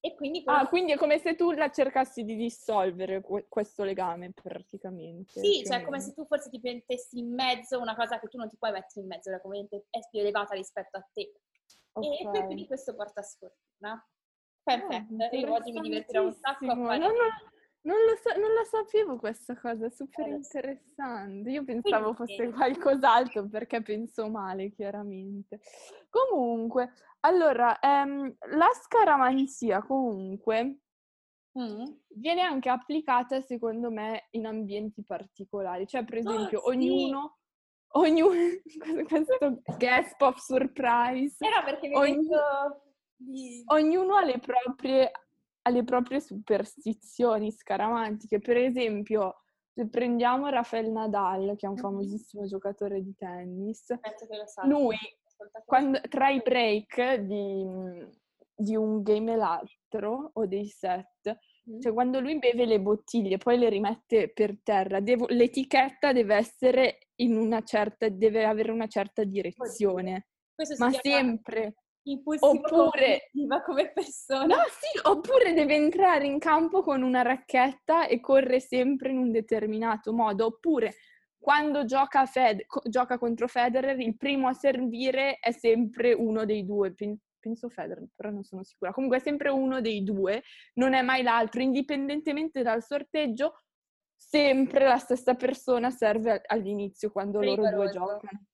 [0.00, 4.32] E quindi Ah, quindi è come se tu la cercassi di dissolvere que- questo legame
[4.32, 5.38] praticamente.
[5.38, 8.48] sì, cioè come se tu forse ti mettessi in mezzo una cosa che tu non
[8.48, 11.20] ti puoi mettere in mezzo, perché ovviamente è più elevata rispetto a te.
[11.20, 11.40] E
[11.92, 12.30] Ok.
[12.30, 14.02] per quindi questo porta sfortuna.
[14.62, 16.98] Perfetto, io oggi mi divertirò un sacco a fare...
[16.98, 20.58] Non, lo- non lo sa- non la sapevo questa cosa, è super lo so.
[20.58, 21.50] interessante.
[21.50, 25.60] Io pensavo fosse qualcos'altro perché penso male, chiaramente.
[26.08, 30.80] Comunque, allora, ehm, la scaramanzia comunque
[31.58, 31.82] Mm.
[32.14, 35.84] viene anche applicata, secondo me, in ambienti particolari.
[35.84, 36.68] Cioè, per esempio, Ah, sì.
[36.68, 37.38] ognuno,
[37.94, 38.30] ognuno,
[39.08, 41.96] questo gasp of surprise, Era perché mi
[43.16, 43.64] di...
[43.66, 45.10] ognuno ha le proprie,
[45.62, 48.38] ha le proprie superstizioni scaramantiche.
[48.38, 49.42] Per esempio,
[49.72, 51.80] se prendiamo Rafael Nadal, che è un Mhm.
[51.80, 53.92] famosissimo giocatore di tennis,
[54.64, 54.96] lui
[55.64, 57.66] quando, tra i break di,
[58.54, 61.38] di un game e l'altro, o dei set,
[61.70, 61.78] Mm.
[61.80, 66.98] cioè quando lui beve le bottiglie, poi le rimette per terra, devo- l'etichetta deve essere
[67.16, 71.74] in una certa, deve avere una certa direzione, Questo ma sempre.
[72.04, 73.30] Impulsivo oppure-
[73.64, 74.46] come persona.
[74.46, 79.30] No, sì, oppure deve entrare in campo con una racchetta e corre sempre in un
[79.30, 80.94] determinato modo, oppure
[81.38, 86.92] quando gioca, Fed- gioca contro Federer, il primo a servire è sempre uno dei due.
[86.92, 88.92] Pen- Penso Federer, però non sono sicura.
[88.92, 90.42] Comunque è sempre uno dei due,
[90.74, 91.62] non è mai l'altro.
[91.62, 93.62] Indipendentemente dal sorteggio,
[94.14, 98.44] sempre la stessa persona serve all'inizio quando loro due giocano.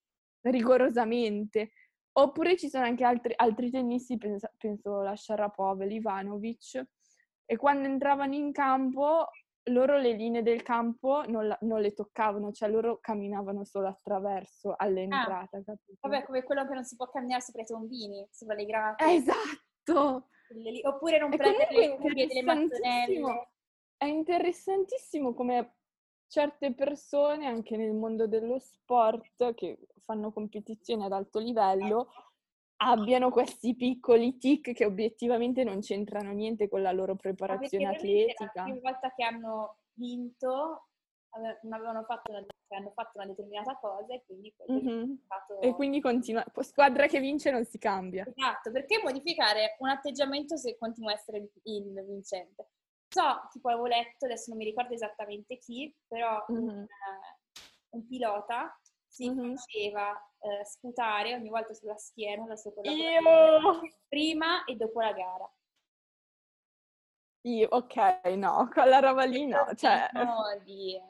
[0.41, 1.73] Rigorosamente.
[2.18, 6.83] Oppure ci sono anche altri, altri tennisti, pensa- penso la Sharapova, l'Ivanovic,
[7.44, 9.29] e quando entravano in campo
[9.70, 14.74] loro le linee del campo non, la, non, le toccavano, cioè loro camminavano solo attraverso
[14.76, 15.98] all'entrata, ah, capito?
[16.00, 19.05] Vabbè, come quello che non si può camminare sopra i tombini, sopra le grate.
[19.12, 20.29] esatto!
[20.85, 23.48] Oppure non prendere le cuffie delle mattonelle.
[23.96, 25.76] È interessantissimo come
[26.29, 32.09] certe persone, anche nel mondo dello sport, che fanno competizioni ad alto livello,
[32.79, 38.51] abbiano questi piccoli tic che obiettivamente non c'entrano niente con la loro preparazione atletica.
[38.55, 40.89] La prima volta che hanno vinto
[41.71, 45.15] avevano fatto una, hanno fatto una determinata cosa e quindi mm-hmm.
[45.25, 45.61] stato...
[45.61, 48.27] E quindi continua, squadra che vince non si cambia.
[48.27, 52.69] Esatto, perché modificare un atteggiamento se continua a essere il vincente?
[53.16, 56.68] So, tipo avevo letto, adesso non mi ricordo esattamente chi, però mm-hmm.
[56.68, 56.87] un,
[57.94, 59.55] un pilota si mm-hmm.
[59.55, 65.50] faceva eh, sputare ogni volta sulla schiena la sua collaboratrice prima e dopo la gara.
[67.46, 70.11] Io, ok, no, quella roba lì no, cioè...
[70.62, 71.00] Di...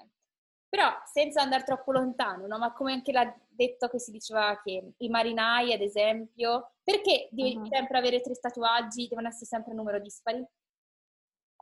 [0.69, 2.57] Però senza andare troppo lontano, no?
[2.57, 7.57] Ma come anche l'ha detto che si diceva che i marinai, ad esempio, perché devi
[7.57, 7.67] uh-huh.
[7.67, 10.47] sempre avere tre tatuaggi, devono essere sempre numero dispari?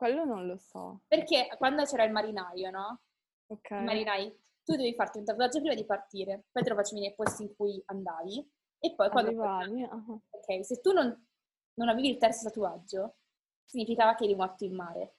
[0.05, 1.01] Quello non lo so.
[1.07, 3.01] Perché quando c'era il marinaio, no?
[3.47, 3.71] Ok.
[3.71, 7.14] I marinai tu devi farti un tatuaggio prima di partire, poi te lo facevi nei
[7.14, 9.31] posti in cui andavi e poi quando...
[9.31, 10.21] Arrivavi, uh-huh.
[10.29, 11.27] Ok, se tu non,
[11.79, 13.17] non avevi il terzo tatuaggio,
[13.64, 15.14] significava che eri morto in mare.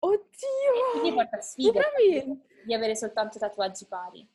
[0.00, 0.90] Oddio!
[0.98, 1.80] quindi porta sfiga
[2.64, 4.28] di avere soltanto tatuaggi pari.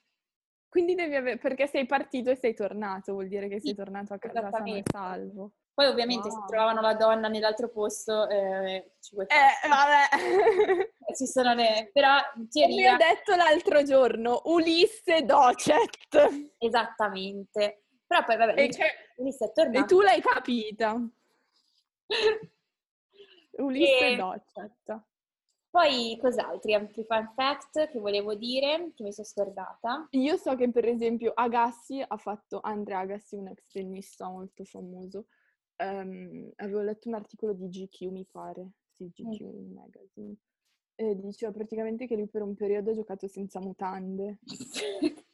[0.70, 4.18] Quindi devi avere, perché sei partito e sei tornato, vuol dire che sei tornato a
[4.18, 5.52] casa sano e salvo.
[5.80, 6.42] Poi ovviamente wow.
[6.42, 10.92] se trovavano la donna nell'altro posto eh, ci vuoi Eh, vabbè.
[11.16, 11.90] ci sono le...
[11.94, 12.98] però in teoria...
[12.98, 16.58] Come ho detto l'altro giorno, Ulisse Docet.
[16.58, 17.84] Esattamente.
[18.06, 19.80] Però poi vabbè, e cioè, Ulisse è tornato.
[19.80, 20.96] E tu l'hai capita.
[23.52, 24.16] Ulisse e...
[24.18, 25.02] Docet.
[25.70, 26.74] Poi cos'altri?
[26.74, 30.10] Altri fun fact che volevo dire, che mi sono scordata.
[30.10, 35.28] Io so che per esempio Agassi ha fatto, Andrea Agassi, un ex tennista molto famoso,
[35.80, 39.74] um, avevo letto un articolo di GQ, mi pare, sì, GQ mm.
[39.74, 40.36] Magazine,
[40.96, 44.40] e diceva praticamente che lui per un periodo ha giocato senza mutande.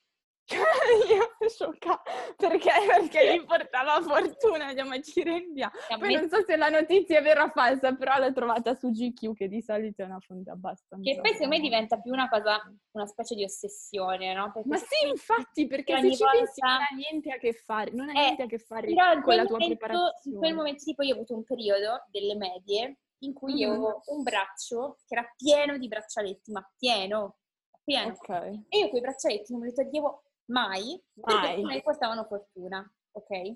[0.95, 2.01] Io sciocca
[2.36, 2.71] perché?
[2.88, 5.71] Perché gli portava fortuna, andiamo a Cirendia.
[5.99, 9.34] Poi non so se la notizia è vera o falsa, però l'ho trovata su GQ,
[9.34, 11.10] che di solito è una fonte abbastanza.
[11.10, 14.51] Che poi secondo me diventa più una cosa, una specie di ossessione, no?
[14.51, 16.38] Perché Ma sì, infatti, perché se ci volta...
[16.38, 19.36] pensi non ha niente a che fare, non ha eh, niente a che fare con
[19.36, 20.36] la tua momento, preparazione.
[20.36, 23.62] In quel momento, tipo, io ho avuto un periodo delle medie in cui mm-hmm.
[23.62, 27.38] io avevo un braccio che era pieno di braccialetti, ma pieno,
[27.84, 28.13] pieno.
[28.13, 28.65] Okay.
[28.69, 31.62] E io quei braccialetti non me li toglievo mai, mai.
[31.62, 33.55] perché portavano fortuna, ok?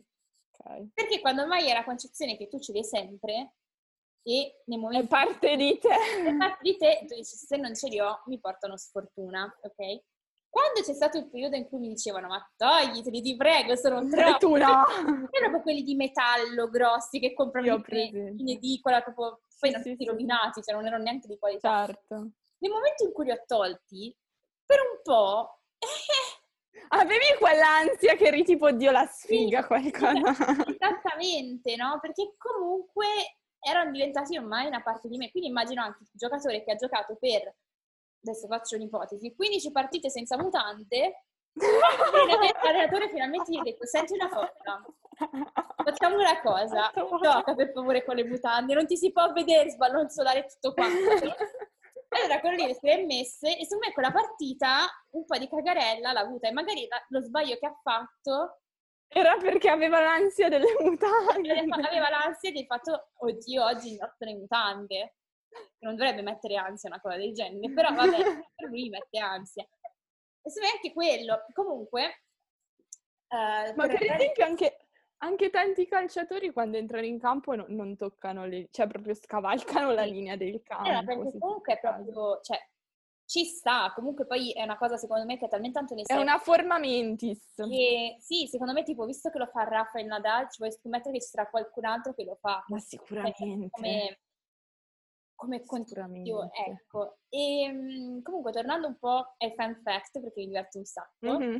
[0.52, 0.94] Ok.
[0.94, 3.54] Perché quando mai è la concezione che tu ce l'hai sempre
[4.24, 5.06] e nei momenti...
[5.06, 5.90] È parte di te!
[6.26, 10.02] È parte di te, tu dici se non ce li ho mi portano sfortuna, ok?
[10.50, 14.38] Quando c'è stato il periodo in cui mi dicevano ma togliteli, ti prego, sono troppo...
[14.38, 14.86] tu no!
[15.30, 20.04] Erano proprio quelli di metallo grossi che comprano in, edicola, proprio poi non sì, tutti
[20.04, 20.10] sì.
[20.10, 21.86] rovinati, cioè non erano neanche di qualità.
[21.86, 22.16] Certo.
[22.58, 24.16] Nel momento in cui li ho tolti,
[24.66, 25.60] per un po'...
[26.88, 30.32] Avevi quell'ansia che eri tipo, Dio la sfiga, sì, qualcosa.
[30.66, 32.00] Esattamente, no?
[32.02, 33.06] Perché comunque
[33.60, 35.30] erano diventati ormai una parte di me.
[35.30, 37.54] Quindi immagino anche il giocatore che ha giocato per,
[38.24, 41.26] adesso faccio un'ipotesi, 15 partite senza mutante,
[42.64, 44.84] l'allenatore finalmente gli ha detto, senti una cosa,
[45.84, 50.46] facciamo una cosa, gioca per favore con le mutande, non ti si può vedere sballonzolare
[50.46, 50.98] tutto quanto.
[52.10, 56.22] Allora lì si è messe e secondo me quella partita un po' di cagarella l'ha
[56.22, 58.62] avuta e magari lo sbaglio che ha fatto
[59.12, 61.52] era perché aveva l'ansia delle mutande.
[61.52, 65.16] Aveva l'ansia del fatto, oddio, oggi indosso le mutande.
[65.80, 68.18] Non dovrebbe mettere ansia una cosa del genere, però vabbè,
[68.56, 69.64] per lui mette ansia.
[69.64, 71.44] E se anche quello.
[71.54, 72.24] Comunque...
[73.30, 74.89] Uh, Ma per esempio anche,
[75.22, 80.04] anche tanti calciatori quando entrano in campo non, non toccano le, cioè proprio scavalcano la
[80.04, 80.90] linea del campo.
[80.90, 82.58] Eh, perché comunque è proprio, cioè,
[83.26, 86.24] ci sta, comunque poi è una cosa secondo me che è talmente tanto necessaria.
[86.24, 87.54] È una forma mentis.
[87.56, 91.22] Che, sì, secondo me tipo, visto che lo fa Rafael Nadal, ci vuoi scommettere che
[91.22, 92.64] ci sarà qualcun altro che lo fa.
[92.68, 93.70] Ma sicuramente.
[93.70, 94.20] Come,
[95.36, 97.20] come continuo, ecco.
[97.30, 101.38] E ehm, comunque tornando un po' ai fan fact, perché mi diverte un sacco.
[101.38, 101.60] Mm-hmm.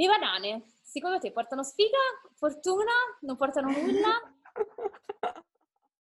[0.00, 1.98] Le banane, secondo te portano sfiga,
[2.32, 4.18] fortuna, non portano nulla?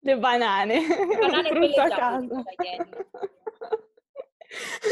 [0.04, 0.86] Le banane.
[0.86, 2.36] Le banane frutto a casa.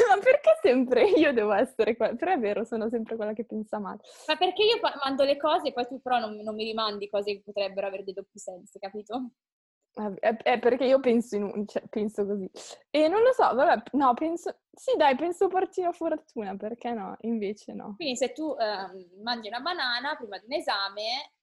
[0.07, 2.15] Ma perché sempre io devo essere quella?
[2.15, 3.99] Però è vero, sono sempre quella che pensa male.
[4.25, 7.33] Ma perché io mando le cose e poi tu però non, non mi rimandi cose
[7.33, 9.31] che potrebbero avere dei doppi sensi, capito?
[9.93, 12.49] È, perché io penso, un, cioè, penso così.
[12.89, 14.57] E non lo so, vabbè, no, penso...
[14.71, 17.15] Sì, dai, penso porti la fortuna, perché no?
[17.21, 17.93] Invece no.
[17.95, 21.33] Quindi se tu eh, mangi una banana prima di un esame,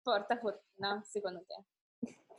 [0.00, 1.64] porta fortuna, secondo te?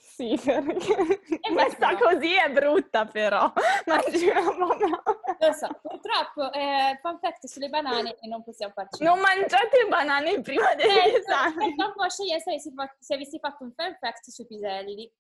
[0.06, 1.20] Sì, perché
[1.52, 1.98] questa no.
[1.98, 3.52] così è brutta però,
[3.86, 5.04] una banana.
[5.40, 9.04] Lo so, purtroppo, eh, fun fact sulle banane e non possiamo farci.
[9.04, 11.66] Non mangiate banane prima dell'esame.
[11.66, 15.12] Eh, dopo scegliere se avessi, fatto, se avessi fatto un fun fact sui piselli.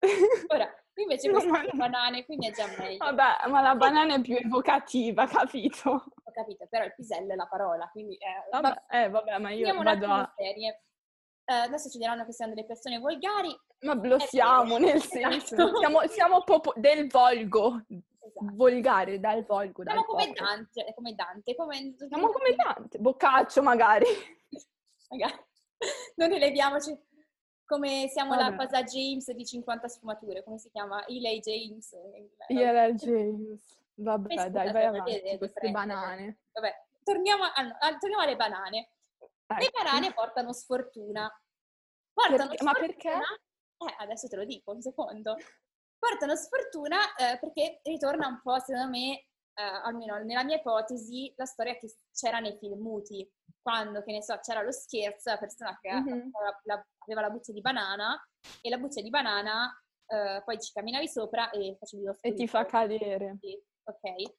[0.54, 2.98] Ora, qui invece queste sono banane, quindi è già meglio.
[2.98, 5.90] Vabbè, ma la banana è più evocativa, capito?
[5.90, 8.14] Ho capito, però il pisello è la parola, quindi...
[8.14, 10.32] Eh, vabbè, vabbè, eh, vabbè ma io vado a...
[10.36, 10.82] serie.
[11.50, 13.58] Eh, adesso ci diranno che siamo delle persone volgari.
[13.80, 15.78] Ma lo siamo, nel senso, esatto.
[15.78, 17.82] siamo, siamo popo- del volgo.
[17.88, 18.54] Esatto.
[18.54, 19.82] Volgare, dal volgo.
[19.82, 20.44] Siamo come poco.
[20.44, 21.54] Dante, come Dante.
[21.54, 21.94] Come...
[21.96, 24.04] Siamo come Dante, Boccaccio magari.
[25.08, 25.46] magari.
[26.16, 26.94] Non eleviamoci
[27.64, 28.50] come siamo Vabbè.
[28.50, 31.06] la cosa James di 50 sfumature, come si chiama?
[31.06, 31.94] Eli James.
[32.48, 33.62] Eli James.
[33.94, 36.40] Vabbè, dai, vai avanti, queste banane.
[36.52, 38.90] Vabbè, torniamo, a, torniamo, alle banane.
[39.56, 41.30] Le banane portano sfortuna.
[42.12, 42.56] Portano perché?
[42.56, 43.10] sfortuna, Ma perché?
[43.78, 45.36] Eh, adesso te lo dico, un secondo.
[45.98, 51.46] Portano sfortuna eh, perché ritorna un po', secondo me, eh, almeno nella mia ipotesi, la
[51.46, 53.28] storia che c'era nei film muti
[53.60, 56.30] quando, che ne so, c'era lo scherzo, la persona che mm-hmm.
[56.42, 58.20] la, la, aveva la buccia di banana
[58.60, 59.72] e la buccia di banana
[60.06, 62.36] eh, poi ci camminavi sopra e facevi lo scherzo.
[62.36, 63.36] E ti fa cadere.
[63.40, 64.32] Sì, ok.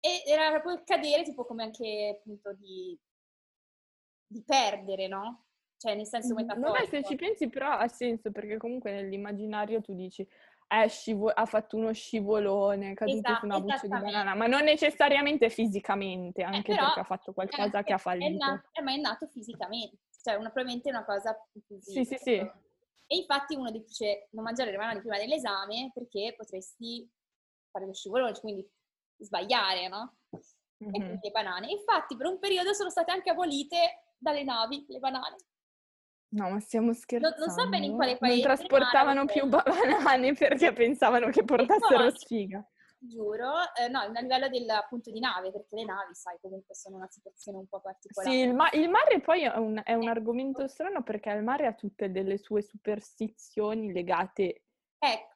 [0.00, 2.98] E era proprio il cadere tipo come anche appunto di,
[4.30, 5.46] di perdere, no?
[5.76, 6.72] Cioè nel senso metaforico.
[6.72, 10.26] Non è se ci pensi però ha senso perché comunque nell'immaginario tu dici
[10.68, 14.46] è scivo- ha fatto uno scivolone, è caduto esatto, su una buccia di banana, ma
[14.46, 18.30] non necessariamente fisicamente, eh, anche eh, però, perché ha fatto qualcosa eh, che ha fallito.
[18.30, 21.90] È nato, eh, ma è nato fisicamente, cioè una, probabilmente una cosa così.
[21.90, 22.34] Sì, sì, sì.
[22.36, 27.10] E infatti uno dice non mangiare le banane prima dell'esame perché potresti
[27.72, 28.64] fare lo scivolone, quindi
[29.18, 30.18] sbagliare, no?
[30.84, 30.94] Mm-hmm.
[30.94, 31.70] E quindi le banane.
[31.72, 35.36] Infatti per un periodo sono state anche abolite dalle navi le banane.
[36.32, 37.36] No, ma stiamo scherzando.
[37.38, 38.46] Non, non so bene in quale paese.
[38.46, 42.64] Non trasportavano più banane perché pensavano che portassero no, sfiga.
[43.02, 46.96] Giuro, eh, no, a livello del appunto di nave, perché le navi, sai, comunque sono
[46.96, 48.30] una situazione un po' particolare.
[48.30, 50.10] Sì, il, ma- il mare poi è un, è un eh.
[50.10, 54.64] argomento strano perché il mare ha tutte delle sue superstizioni legate
[54.98, 55.34] ecco.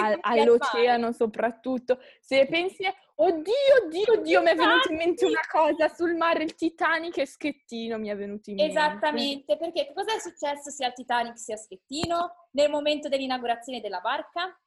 [0.00, 2.00] Al, all'oceano soprattutto.
[2.20, 3.52] Se pensi, oddio,
[3.84, 7.98] oddio, oddio, mi è venuto in mente una cosa sul mare, il Titanic e Schettino
[7.98, 8.72] mi è venuto in mente.
[8.72, 14.00] Esattamente, perché cosa è successo sia al Titanic sia a Schettino nel momento dell'inaugurazione della
[14.00, 14.58] barca?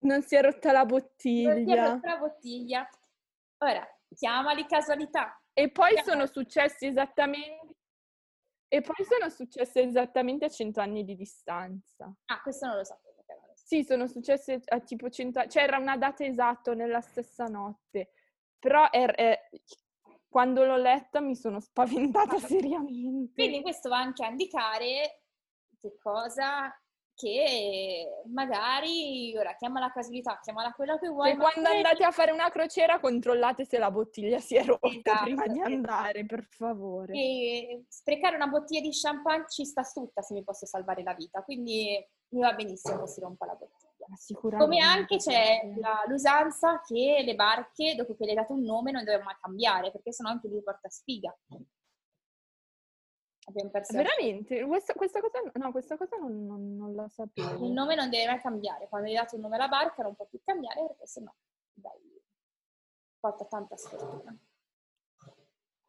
[0.00, 1.54] Non si è rotta la bottiglia.
[1.54, 2.88] Non si è rotta la bottiglia.
[3.58, 5.40] Ora, chiamali casualità.
[5.52, 6.10] E poi chiamali.
[6.10, 7.73] sono successi esattamente
[8.68, 12.12] e poi sono successe esattamente a 100 anni di distanza.
[12.26, 13.14] Ah, questo non lo sapevo.
[13.54, 18.10] Sì, sono successe a tipo 100 anni, c'era una data esatta nella stessa notte,
[18.58, 19.48] però è, è,
[20.28, 23.32] quando l'ho letta mi sono spaventata seriamente.
[23.32, 25.22] Quindi questo va anche a indicare
[25.78, 26.70] che cosa
[27.14, 31.30] che magari, ora chiamala casualità, chiamala quello che vuoi.
[31.30, 31.76] E quando magari...
[31.76, 35.60] andate a fare una crociera controllate se la bottiglia si è rotta esatto, prima di
[35.60, 37.12] andare, per favore.
[37.14, 41.42] E sprecare una bottiglia di champagne ci sta tutta se mi posso salvare la vita,
[41.42, 41.96] quindi
[42.28, 44.58] mi va benissimo che si rompa la bottiglia.
[44.58, 48.90] Come anche c'è la, l'usanza che le barche, dopo che le hai dato un nome,
[48.90, 51.34] non devono mai cambiare, perché sennò anche lui porta sfiga.
[53.46, 54.64] Abbiamo perso Veramente?
[54.64, 57.66] Questa, questa, cosa, no, questa cosa non, non, non, la sapevo.
[57.66, 58.88] Il nome non deve mai cambiare.
[58.88, 61.32] Quando hai dato un nome alla barca non può più cambiare perché sennò
[61.74, 62.22] dai,
[63.20, 64.36] porta tanta sfortuna.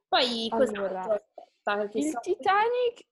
[0.08, 3.06] Poi allora, aspetta, il so Titanic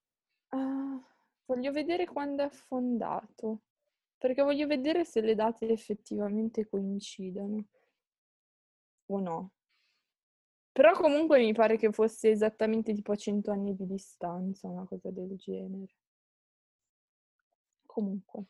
[0.51, 1.03] uh,
[1.45, 3.61] voglio vedere quando è affondato
[4.17, 7.65] perché voglio vedere se le date effettivamente coincidono
[9.07, 9.51] o no.
[10.73, 15.11] Però comunque mi pare che fosse esattamente tipo a 100 anni di distanza, una cosa
[15.11, 15.93] del genere.
[17.85, 18.43] Comunque.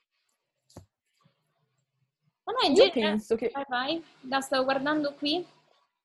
[2.45, 3.51] Ma no, in Io penso che...
[3.53, 4.03] Vai, vai.
[4.30, 5.45] La stavo guardando qui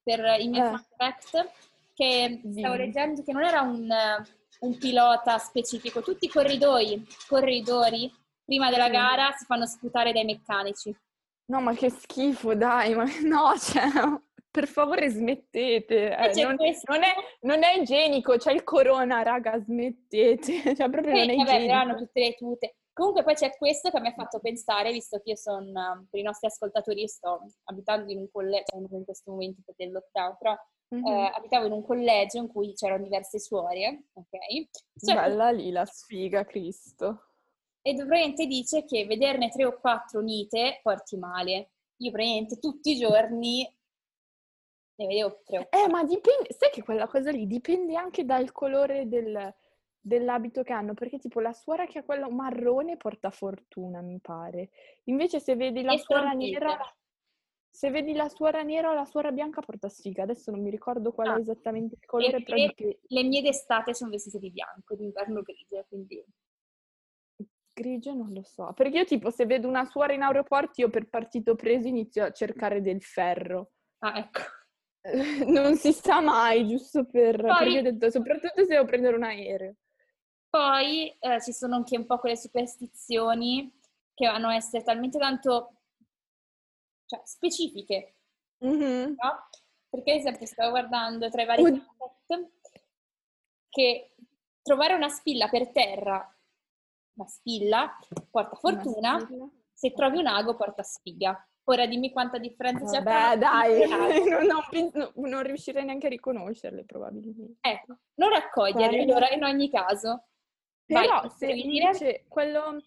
[0.02, 0.84] per i miei eh.
[0.96, 1.52] fact
[1.94, 3.88] che stavo leggendo che non era un,
[4.60, 8.12] un, pilota specifico, tutti i corridoi, corridori,
[8.44, 10.96] prima della gara si fanno sputare dai meccanici.
[11.46, 13.84] No, ma che schifo, dai, ma no, cioè,
[14.50, 16.16] per favore smettete.
[16.16, 20.36] Eh, non, non, è, non, è, igienico, c'è il corona, raga, smettete.
[20.76, 21.74] Cioè, proprio Poi, non è vabbè, igienico.
[21.74, 22.76] hanno tutte le tute.
[22.92, 26.24] Comunque poi c'è questo che mi ha fatto pensare, visto che io sono, per i
[26.24, 30.36] nostri ascoltatori, io sto abitando in un collegio, cioè in questo momento per il lockdown,
[30.36, 30.56] però
[30.92, 31.06] mm-hmm.
[31.06, 34.68] eh, abitavo in un collegio in cui c'erano diverse suore, ok?
[34.96, 37.26] Cioè, Bella lì la sfiga, Cristo.
[37.82, 41.70] e praticamente dice che vederne tre o quattro unite porti male.
[41.98, 43.64] Io praticamente tutti i giorni
[44.98, 45.68] ne vedevo tre o.
[45.70, 49.54] Eh, ma dipende, sai che quella cosa lì dipende anche dal colore del,
[50.00, 54.70] dell'abito che hanno, perché tipo la suora che ha quello marrone porta fortuna, mi pare.
[55.04, 56.76] Invece se vedi la E suora nera,
[57.70, 60.24] se vedi la suora nera o la suora bianca porta sfiga.
[60.24, 61.36] Adesso non mi ricordo qual Ah.
[61.36, 65.42] è esattamente il colore, però le, dip- le mie d'estate sono vestite di bianco, d'inverno
[65.42, 66.24] grigio, quindi...
[67.72, 68.72] grigio non lo so.
[68.74, 72.32] Perché io tipo se vedo una suora in aeroporto, io per partito preso inizio a
[72.32, 73.70] cercare del ferro.
[73.98, 74.40] Ah, ecco.
[75.46, 77.40] Non si sa mai, giusto per...
[77.40, 79.74] Poi- detto, soprattutto se devo prendere un aereo.
[80.50, 83.70] Poi eh, ci sono anche un po' quelle superstizioni
[84.14, 85.72] che vanno a essere talmente tanto
[87.06, 88.14] cioè, specifiche,
[88.58, 89.14] Mhm.
[89.18, 89.48] no?
[89.90, 92.82] Perché ad esempio stavo guardando tra i vari Od- concept
[93.70, 94.14] che
[94.62, 96.36] trovare una spilla per terra,
[97.14, 97.96] una spilla,
[98.30, 99.48] porta fortuna, Una stilla.
[99.72, 101.47] se trovi un ago porta sfiga.
[101.70, 103.86] Ora dimmi quanta differenza c'è una dai,
[104.32, 104.48] non,
[104.94, 107.58] non non riuscirei neanche a riconoscerle probabilmente.
[107.60, 110.28] Ecco, non raccoglierle allora in ogni caso.
[110.86, 111.84] Vai, Però se devi dire?
[111.84, 112.82] invece quello,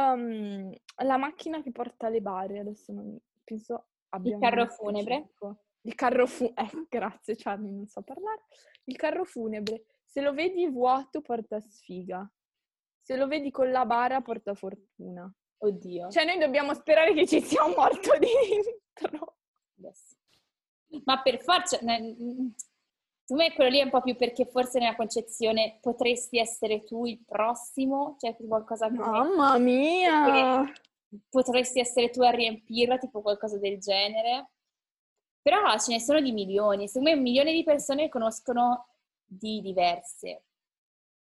[0.00, 5.28] um, la macchina che porta le bare, adesso non penso abbia un carro funebre?
[5.82, 8.44] Il carro funebre, eh, grazie Charlie, non so parlare.
[8.84, 12.26] Il carro funebre, se lo vedi vuoto porta sfiga,
[13.02, 15.30] se lo vedi con la bara porta fortuna.
[15.66, 16.10] Oddio.
[16.10, 19.36] Cioè noi dobbiamo sperare che ci sia un morto dentro.
[19.78, 20.16] Adesso.
[21.04, 22.48] Ma per forza, ne- mm,
[23.24, 27.04] secondo me quello lì è un po' più perché forse nella concezione potresti essere tu
[27.06, 30.72] il prossimo, cioè qualcosa come Mamma mia!
[31.28, 34.50] potresti essere tu a riempirla, tipo qualcosa del genere.
[35.40, 38.88] Però ce ne sono di milioni, secondo me un milione di persone conoscono
[39.24, 40.44] di diverse.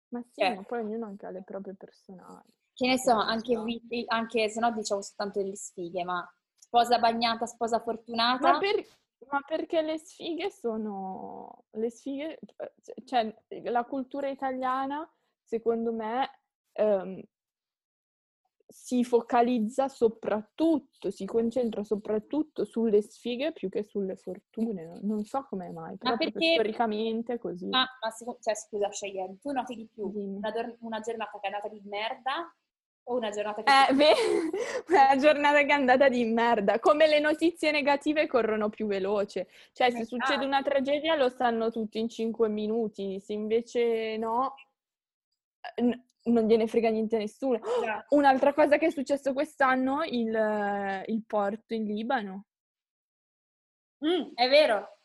[0.09, 0.55] Ma sì, Cioè.
[0.57, 2.49] ma poi ognuno anche ha le proprie personali.
[2.81, 3.55] Che ne so, anche,
[4.07, 6.27] anche se no diciamo soltanto delle sfighe, ma
[6.57, 8.53] sposa bagnata, sposa fortunata.
[8.53, 8.87] Ma, per-
[9.29, 11.65] ma perché le sfighe sono...
[11.73, 12.39] Le sfighe...
[13.05, 15.07] Cioè, la cultura italiana,
[15.43, 16.41] secondo me,
[16.73, 17.21] ehm,
[18.67, 25.01] si focalizza soprattutto, si concentra soprattutto sulle sfighe più che sulle fortune.
[25.03, 27.67] Non- so come mai, proprio perché- storicamente è così.
[27.67, 31.53] Ma, ma seco- cioè, scusa, Cheyenne, tu noti di più una, una giornata che è
[31.53, 32.51] andata di merda
[33.11, 33.71] o una giornata che...
[33.71, 34.15] Eh, beh,
[34.89, 36.79] una giornata che è andata di merda.
[36.79, 39.49] Come le notizie negative corrono più veloce.
[39.73, 40.17] Cioè, se Esatto.
[40.17, 44.55] succede una tragedia lo sanno tutti in 5 minuti, se invece no,
[45.75, 47.61] eh, n- non gliene frega niente a nessuno.
[47.63, 48.07] Esatto.
[48.15, 52.45] Un'altra cosa che è successo quest'anno, il, eh, il porto in Libano.
[54.05, 55.00] Mm, è vero,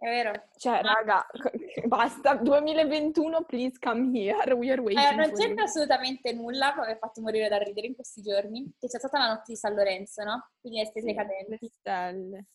[0.00, 0.32] è vero.
[0.56, 1.26] Cioè, raga,
[1.86, 6.92] basta, 2021, please come here, we are waiting Eh, non c'entra assolutamente nulla, ma mi
[6.92, 9.74] ha fatto morire da ridere in questi giorni, che c'è stata la notte di San
[9.74, 10.52] Lorenzo, no?
[10.58, 11.50] Quindi le stelle Sì, cadenti.
[11.60, 12.46] Le stelle.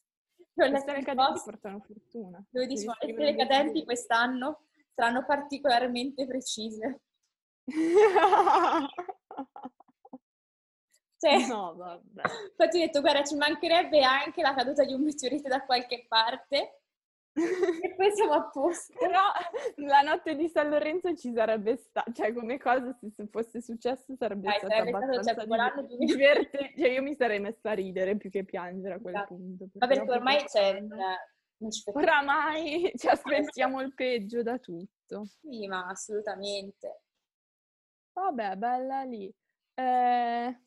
[0.58, 2.44] Ho Le stelle cadenti post portano fortuna.
[2.50, 4.64] dove dicevano le stelle cadenti quest'anno
[4.96, 7.02] saranno particolarmente precise.
[11.18, 12.22] Cioè, no, vabbè.
[12.52, 16.82] infatti ho detto, guarda, ci mancherebbe anche la caduta di un meteorite da qualche parte
[17.36, 18.94] e poi siamo a posto.
[19.00, 19.22] Però
[19.88, 24.16] la notte di San Lorenzo ci sarebbe stata, cioè come cosa se se fosse successo
[24.16, 26.06] sarebbe Dai, stata sarebbe cioè, abbastanza 2000.
[26.06, 26.74] divertente.
[26.78, 29.36] Cioè io mi sarei messa a ridere più che piangere a quel Esatto.
[29.36, 29.68] punto.
[29.74, 30.80] Ma perché ormai c'è...
[30.80, 35.26] non ci fai Oramai ci aspettiamo il peggio da tutto.
[35.42, 37.02] Sì, ma assolutamente.
[38.14, 39.34] Vabbè, bella lì.
[39.74, 40.60] Eh,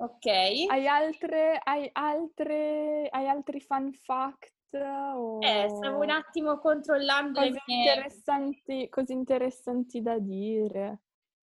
[0.00, 0.26] Ok.
[0.26, 4.57] hai altre, hai altre, hai altri fun fact?
[4.70, 11.00] O Eh, stavo un attimo controllando le cose mie, interessanti, cose interessanti da dire.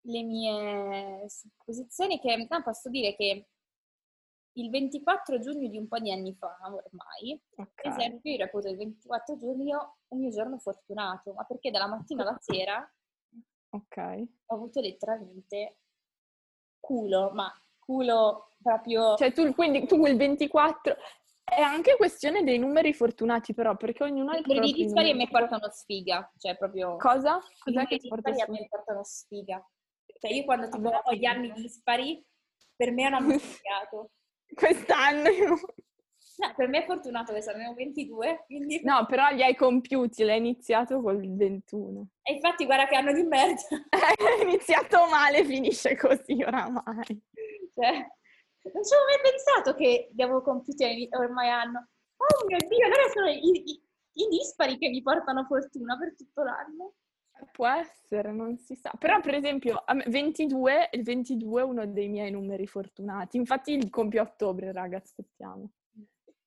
[0.04, 3.48] le mie supposizioni che no, posso dire che
[4.54, 7.70] il 24 giugno di un po' di anni fa, ormai, Ok.
[7.76, 12.24] per esempio, io reputo il 24 giugno un mio giorno fortunato, ma perché dalla mattina
[12.24, 12.92] alla sera
[13.70, 13.98] Ok.
[14.48, 15.78] ho avuto letteralmente
[16.80, 17.50] culo, ma
[17.80, 19.16] culo proprio...
[19.16, 20.96] Cioè tu, quindi tu il 24
[21.44, 25.10] è anche questione dei numeri fortunati però, perché ognuno ha I i numeri propri dispari
[25.12, 26.96] a me portano sfiga, cioè proprio...
[26.98, 27.38] Cosa?
[27.66, 29.70] I Cos'è che ti porta dispari a me portano sfiga.
[30.20, 32.24] Cioè io quando tipo Vabbè, ho gli anni dispari,
[32.76, 34.12] per me è un anno sfigato.
[34.54, 35.60] Quest'anno io...
[36.38, 38.82] No, per me è fortunato che sono 22, quindi...
[38.84, 42.08] No, però li hai compiuti, l'hai iniziato col 21.
[42.24, 43.62] E infatti guarda che anno di merda.
[43.90, 47.22] È iniziato male, finisce così oramai.
[47.74, 48.08] Cioè,
[48.74, 51.88] non ci avevo mai pensato che li avevo compiuti ai- ormai anno.
[52.18, 53.84] Oh mio Dio, allora sono i, i-
[54.14, 56.94] i dispari che mi portano fortuna per tutto l'anno.
[57.52, 58.92] può essere, non si sa.
[59.00, 63.38] Però, per esempio, 22, il 22 è uno dei miei numeri fortunati.
[63.38, 65.72] Infatti, il compio a ottobre, raga, aspettiamo.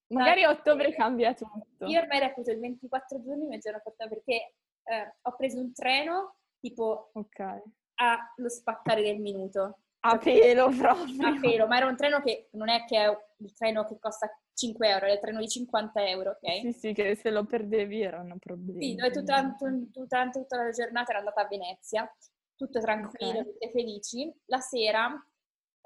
[0.09, 1.87] Magari a ottobre cambia tutto.
[1.87, 4.55] Io ormai reputo il 24 giugno il giorno fortunato perché
[4.85, 7.61] eh, ho preso un treno tipo okay.
[7.95, 9.79] allo spaccare del minuto.
[10.07, 11.27] A pelo proprio.
[11.27, 14.29] A pelo, ma era un treno che non è che è il treno che costa
[14.53, 16.61] 5 euro, è il treno di 50 euro, ok?
[16.61, 18.85] Sì, sì, che se lo perdevi erano problemi.
[18.85, 19.57] Sì, dove tutta,
[19.93, 22.17] tutta, tutta la giornata era andata a Venezia,
[22.55, 23.45] tutto tranquillo, okay.
[23.45, 24.33] tutte felici.
[24.47, 25.11] La sera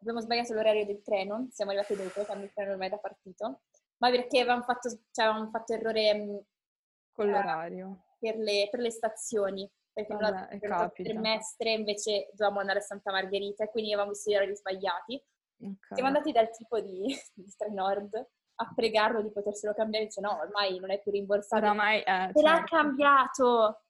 [0.00, 3.62] abbiamo sbagliato l'orario del treno, siamo arrivati dopo, quando il treno ormai era partito,
[3.98, 6.36] ma perché avevamo fatto, cioè, avevamo fatto errore mm,
[7.12, 8.04] con l'orario.
[8.18, 9.70] Per le, per le stazioni
[10.04, 14.34] perché Vabbè, per il trimestre invece dovevamo andare a Santa Margherita e quindi avevamo gli
[14.34, 15.24] orari sbagliati.
[15.60, 15.76] Okay.
[15.90, 18.14] Siamo andati dal tipo di, di Strenord
[18.60, 21.64] a pregarlo di poterselo cambiare, dice no, ormai non è più rimborsato.
[21.64, 22.76] Oramai, eh, Se l'ha certo.
[22.76, 23.82] cambiato!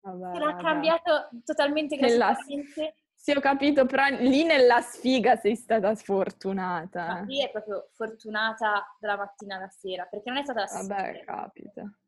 [0.00, 0.62] Vabbè, Se l'ha vabbè.
[0.62, 2.94] cambiato totalmente gratuitamente.
[3.14, 7.06] Sì, ho capito, però lì nella sfiga sei stata sfortunata.
[7.06, 10.94] Ma lì è proprio fortunata dalla mattina alla sera, perché non è stata la sfiga.
[10.94, 11.98] Vabbè, capita.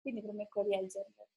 [0.00, 1.28] Quindi per me quelli è il genere.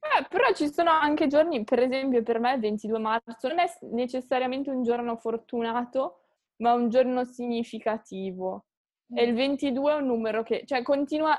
[0.00, 3.66] Eh, però ci sono anche giorni, per esempio per me il 22 marzo non è
[3.90, 6.20] necessariamente un giorno fortunato,
[6.56, 8.66] ma un giorno significativo.
[9.12, 9.18] Mm.
[9.18, 11.36] E il 22 è un numero che, cioè, continua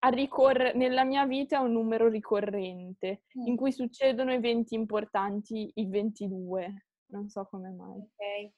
[0.00, 3.46] a ricorrere, nella mia vita è un numero ricorrente, mm.
[3.46, 6.86] in cui succedono eventi importanti il 22.
[7.10, 7.98] Non so come mai.
[7.98, 8.52] Ok.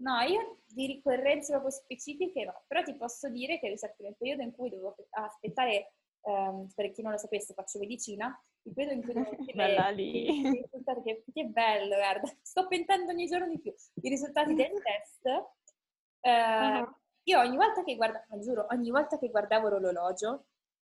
[0.00, 4.14] No, io di ricorrenze proprio specifiche no, però ti posso dire che è stato il
[4.16, 5.94] periodo in cui dovevo aspettare
[6.28, 9.30] um, per chi non lo sapesse faccio medicina, il periodo in cui devo
[9.94, 10.40] lì.
[10.40, 13.72] i risultati, che, che, bello, guarda, sto pentando ogni giorno di più,
[14.02, 16.94] i risultati del test, uh, uh-huh.
[17.24, 20.46] io ogni volta che guardavo, giuro, ogni volta che guardavo l'orologio,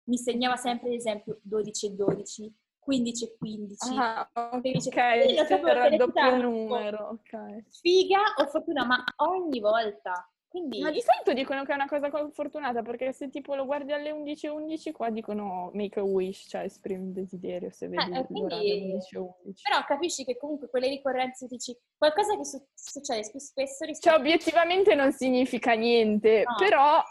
[0.05, 3.97] mi segnava sempre, ad esempio, 12 e 12, 15 e 15.
[3.97, 7.09] Ah, ok, 13, era il doppio numero.
[7.23, 7.65] Okay.
[7.71, 10.29] Figa o fortuna, ma ogni volta.
[10.55, 10.81] Quindi...
[10.83, 14.13] Ma di solito dicono che è una cosa fortunata perché se tipo lo guardi alle
[14.13, 18.55] 11.11 11, qua dicono make a wish, cioè esprimi un desiderio se vedi eh, quindi...
[18.55, 19.63] alle 11.11.
[19.65, 24.15] Però capisci che comunque quelle ricorrenze dici qualcosa che su- succede più spesso rispetto...
[24.15, 26.55] Cioè obiettivamente non significa niente, no.
[26.57, 27.03] però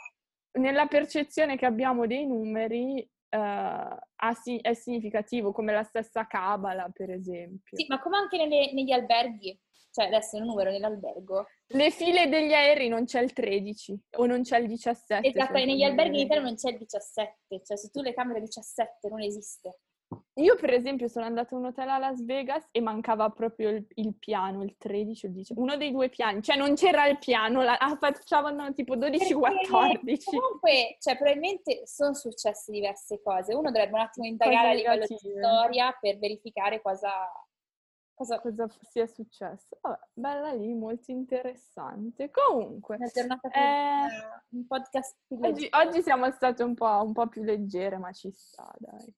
[0.60, 3.98] nella percezione che abbiamo dei numeri Uh,
[4.62, 7.76] è significativo, come la stessa cabala, per esempio.
[7.76, 9.60] Sì, ma come anche nelle, negli alberghi
[9.94, 11.46] cioè adesso il numero nell'albergo.
[11.68, 15.28] Le file degli aerei non c'è il 13 o non c'è il 17.
[15.28, 18.40] Esatto, e negli alberghi in Italia non c'è il 17, cioè se tu le camere
[18.42, 19.78] 17 non esiste.
[20.36, 23.86] Io per esempio sono andata a un hotel a Las Vegas e mancava proprio il,
[23.96, 27.18] il piano, il 13 o il 10, uno dei due piani, cioè non c'era il
[27.20, 30.24] piano, la, ah, facevano tipo 12-14.
[30.26, 35.18] Comunque, cioè probabilmente sono successe diverse cose, uno dovrebbe un attimo indagare a livello di
[35.18, 37.12] storia per verificare cosa
[38.24, 39.78] cosa, cosa sia successo.
[39.82, 42.32] Vabbè, bella lì, molto interessante.
[42.32, 44.08] Comunque, una giornata eh,
[44.50, 48.32] un podcast più oggi, oggi, siamo state un po', un po' più leggere, ma ci
[48.32, 49.14] sta, dai.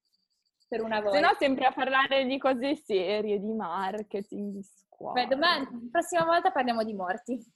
[0.67, 1.17] Per una volta.
[1.17, 5.21] Se no, sempre a parlare di cose serie, di marketing, di scuola.
[5.21, 7.53] Beh, domani, prossima volta parliamo di morti.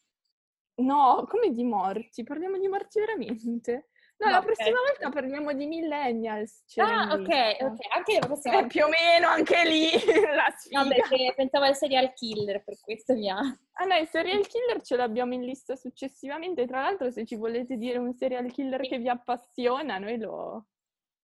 [0.76, 2.24] No, come di morti?
[2.24, 3.89] Parliamo di morti veramente?
[4.20, 4.84] No, no la prossima okay.
[4.86, 6.64] volta parliamo di millennials.
[6.76, 7.96] Ah, ok, ok.
[7.96, 9.92] Anche la prossima eh, più o meno, anche lì,
[10.36, 10.84] la sfiga.
[10.84, 13.38] No, perché pensavo al serial killer, per questo mi ha...
[13.38, 16.68] Ah no, il serial killer ce l'abbiamo in lista successivamente.
[16.68, 20.66] Tra l'altro, se ci volete dire un serial killer che vi appassiona, noi lo...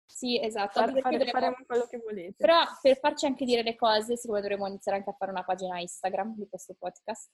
[0.05, 0.80] Sì, esatto.
[0.80, 1.30] Far, fare, dovremmo...
[1.30, 2.35] faremo quello che volete.
[2.37, 5.43] Però per farci anche dire le cose, secondo me dovremmo iniziare anche a fare una
[5.43, 7.30] pagina Instagram di questo podcast.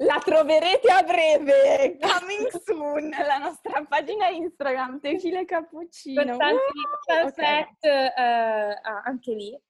[0.00, 6.22] La troverete a breve, coming soon, la nostra pagina Instagram, Tequila Cappuccino.
[6.22, 7.64] Con tanti okay.
[7.82, 9.60] uh, ah, anche lì.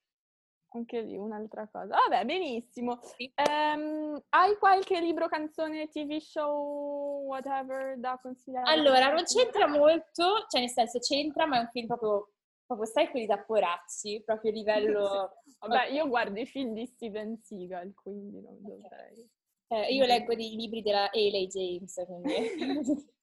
[0.72, 1.96] Anche lì un'altra cosa.
[1.96, 3.00] Vabbè, benissimo.
[3.16, 3.32] Sì.
[3.36, 8.70] Um, hai qualche libro, canzone, tv show, whatever da consigliare?
[8.70, 12.32] Allora, non c'entra molto, cioè nel senso c'entra, ma è un film proprio,
[12.66, 15.32] proprio sai quelli da porazzi, proprio a livello...
[15.58, 19.26] Vabbè, io guardo i film di Steven Seagal, quindi non dovrei...
[19.68, 23.06] Eh, io leggo dei libri della Haley James, quindi...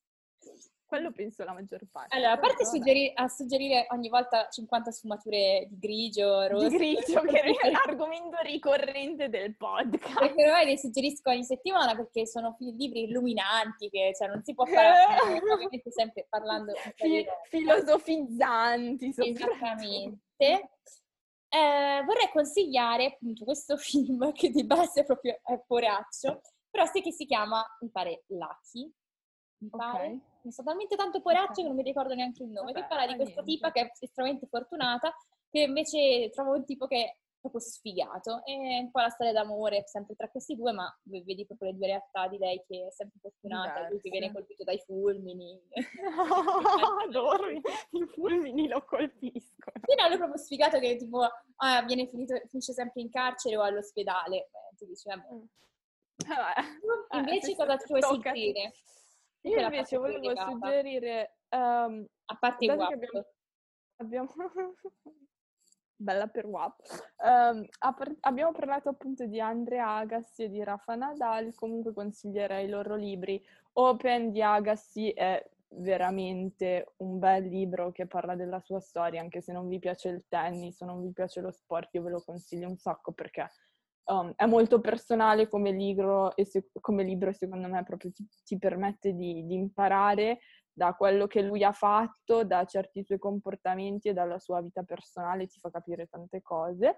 [0.86, 2.16] Quello penso la maggior parte.
[2.16, 6.70] Allora, a parte suggerire, a suggerire ogni volta 50 sfumature di grigio, rosso...
[6.70, 10.20] Di grigio, che è l'argomento ricorrente del podcast.
[10.20, 14.66] Perché ormai li suggerisco ogni settimana perché sono libri illuminanti, che cioè, non si può
[14.66, 15.06] fare,
[15.52, 16.74] ovviamente sempre parlando...
[16.94, 20.70] Fi- filosofizzanti, Esattamente.
[21.56, 27.02] Eh, vorrei consigliare appunto questo film che di base è proprio è poraccio, però sì
[27.02, 28.92] che si chiama, mi pare, Lucky.
[29.60, 30.06] Mi pare.
[30.06, 30.22] Okay.
[30.42, 31.64] Mi sta talmente tanto poraccio okay.
[31.64, 32.74] che non mi ricordo neanche il nome.
[32.74, 33.52] Vabbè, che parla di questa niente.
[33.52, 35.16] tipa che è estremamente fortunata
[35.50, 38.44] che invece trovo un tipo che proprio sfigato.
[38.44, 41.88] È un po' la storia d'amore sempre tra questi due, ma vedi proprio le due
[41.88, 45.62] realtà di lei che è sempre fortunata, lui che viene colpito dai fulmini.
[47.08, 47.62] Adoro, i
[48.14, 49.82] fulmini lo colpiscono.
[49.86, 51.22] Sì, no, lui è proprio sfigato che tipo
[51.58, 54.38] ah, viene finito, finisce sempre in carcere o all'ospedale.
[54.38, 55.28] Eh, ti dici, vabbè.
[56.18, 58.74] Eh, invece eh, cosa ti vuoi suggerire?
[59.42, 61.38] Io invece volevo suggerire...
[61.50, 62.72] Um, a parte il
[63.98, 64.34] abbiamo...
[65.96, 66.82] bella per WAP.
[67.18, 67.66] Um,
[68.22, 73.44] abbiamo parlato appunto di Andrea Agassi e di Rafa Nadal, comunque consiglierei i loro libri.
[73.74, 75.44] Open di Agassi è
[75.78, 80.26] veramente un bel libro che parla della sua storia, anche se non vi piace il
[80.28, 83.50] tennis o non vi piace lo sport, io ve lo consiglio un sacco perché
[84.06, 88.58] um, è molto personale come libro e, se- come libro secondo me proprio ti, ti
[88.58, 90.40] permette di, di imparare
[90.76, 95.48] da quello che lui ha fatto, da certi suoi comportamenti e dalla sua vita personale,
[95.48, 96.96] ti fa capire tante cose.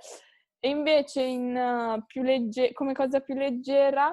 [0.60, 4.12] E invece in, uh, più legge- come cosa più leggera,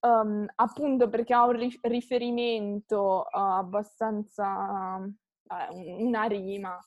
[0.00, 6.78] um, appunto perché ha un ri- riferimento uh, abbastanza, uh, una rima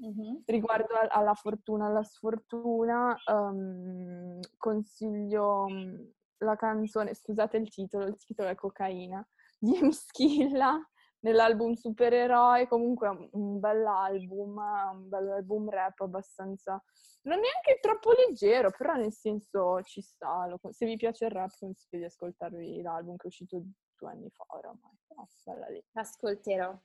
[0.00, 0.36] mm-hmm.
[0.46, 8.16] riguardo a- alla fortuna, alla sfortuna, um, consiglio um, la canzone, scusate il titolo, il
[8.16, 9.26] titolo è Cocaina,
[9.58, 10.80] di Emischilla
[11.22, 14.56] nell'album Supereroi, comunque un bell'album,
[14.92, 16.82] un bell'album rap abbastanza...
[17.24, 20.52] Non neanche troppo leggero, però nel senso ci sta.
[20.70, 23.62] Se vi piace il rap consiglio di ascoltarvi l'album che è uscito
[23.96, 24.98] due anni fa oramai.
[25.14, 25.80] No, bella lì.
[25.92, 26.76] L'ascolterò.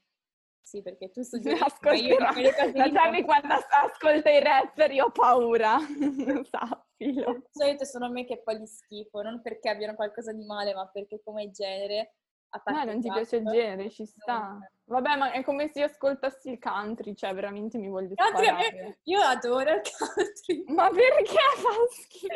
[0.62, 1.50] Sì, perché tu studi...
[1.50, 2.30] Ascolterò.
[2.74, 5.78] Lasciami quando ascolta i rapper io ho paura.
[6.48, 7.34] Sappilo.
[7.34, 10.88] Di solito sono me che poi li schifo, non perché abbiano qualcosa di male, ma
[10.88, 12.18] perché come genere
[12.66, 14.58] No, non ti piace il genere, ci sta.
[14.86, 19.20] Vabbè, ma è come se io ascoltassi il country, cioè veramente mi voglio country, Io
[19.20, 20.64] adoro il country.
[20.68, 22.34] Ma perché fa schifo?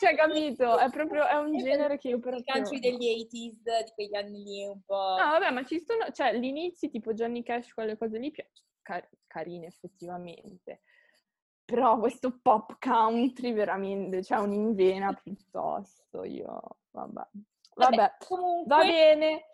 [0.00, 0.76] cioè, capito?
[0.78, 2.40] È proprio, è un è genere che io proprio...
[2.40, 5.14] Il country degli 80s, di quegli anni lì, un po'...
[5.16, 9.08] No, vabbè, ma ci sono, cioè, l'inizio, tipo Johnny Cash, quelle cose lì, piace, car-
[9.28, 10.82] carine effettivamente.
[11.64, 16.60] Però questo pop country veramente, cioè un'invena piuttosto, io,
[16.90, 17.28] vabbè.
[17.74, 19.44] Vabbè, Vabbè comunque, va bene.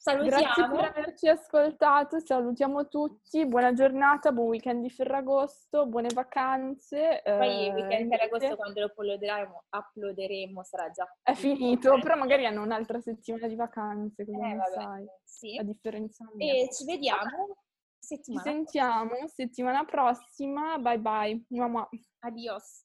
[0.00, 0.38] Salutiamo.
[0.38, 7.20] Grazie per averci ascoltato, salutiamo tutti, buona giornata, buon weekend di Ferragosto, buone vacanze.
[7.24, 12.46] Poi il weekend di Ferragosto quando lo uploaderemo, uploaderemo sarà già È finito, però magari
[12.46, 15.58] hanno un'altra settimana di vacanze, come eh, vabbè, sai, sì.
[15.58, 16.54] a differenza mia.
[16.54, 17.56] E ci vediamo
[17.98, 21.44] settimana Ci sentiamo settimana prossima, bye bye.
[21.48, 21.88] Mamma.
[22.20, 22.84] Adios.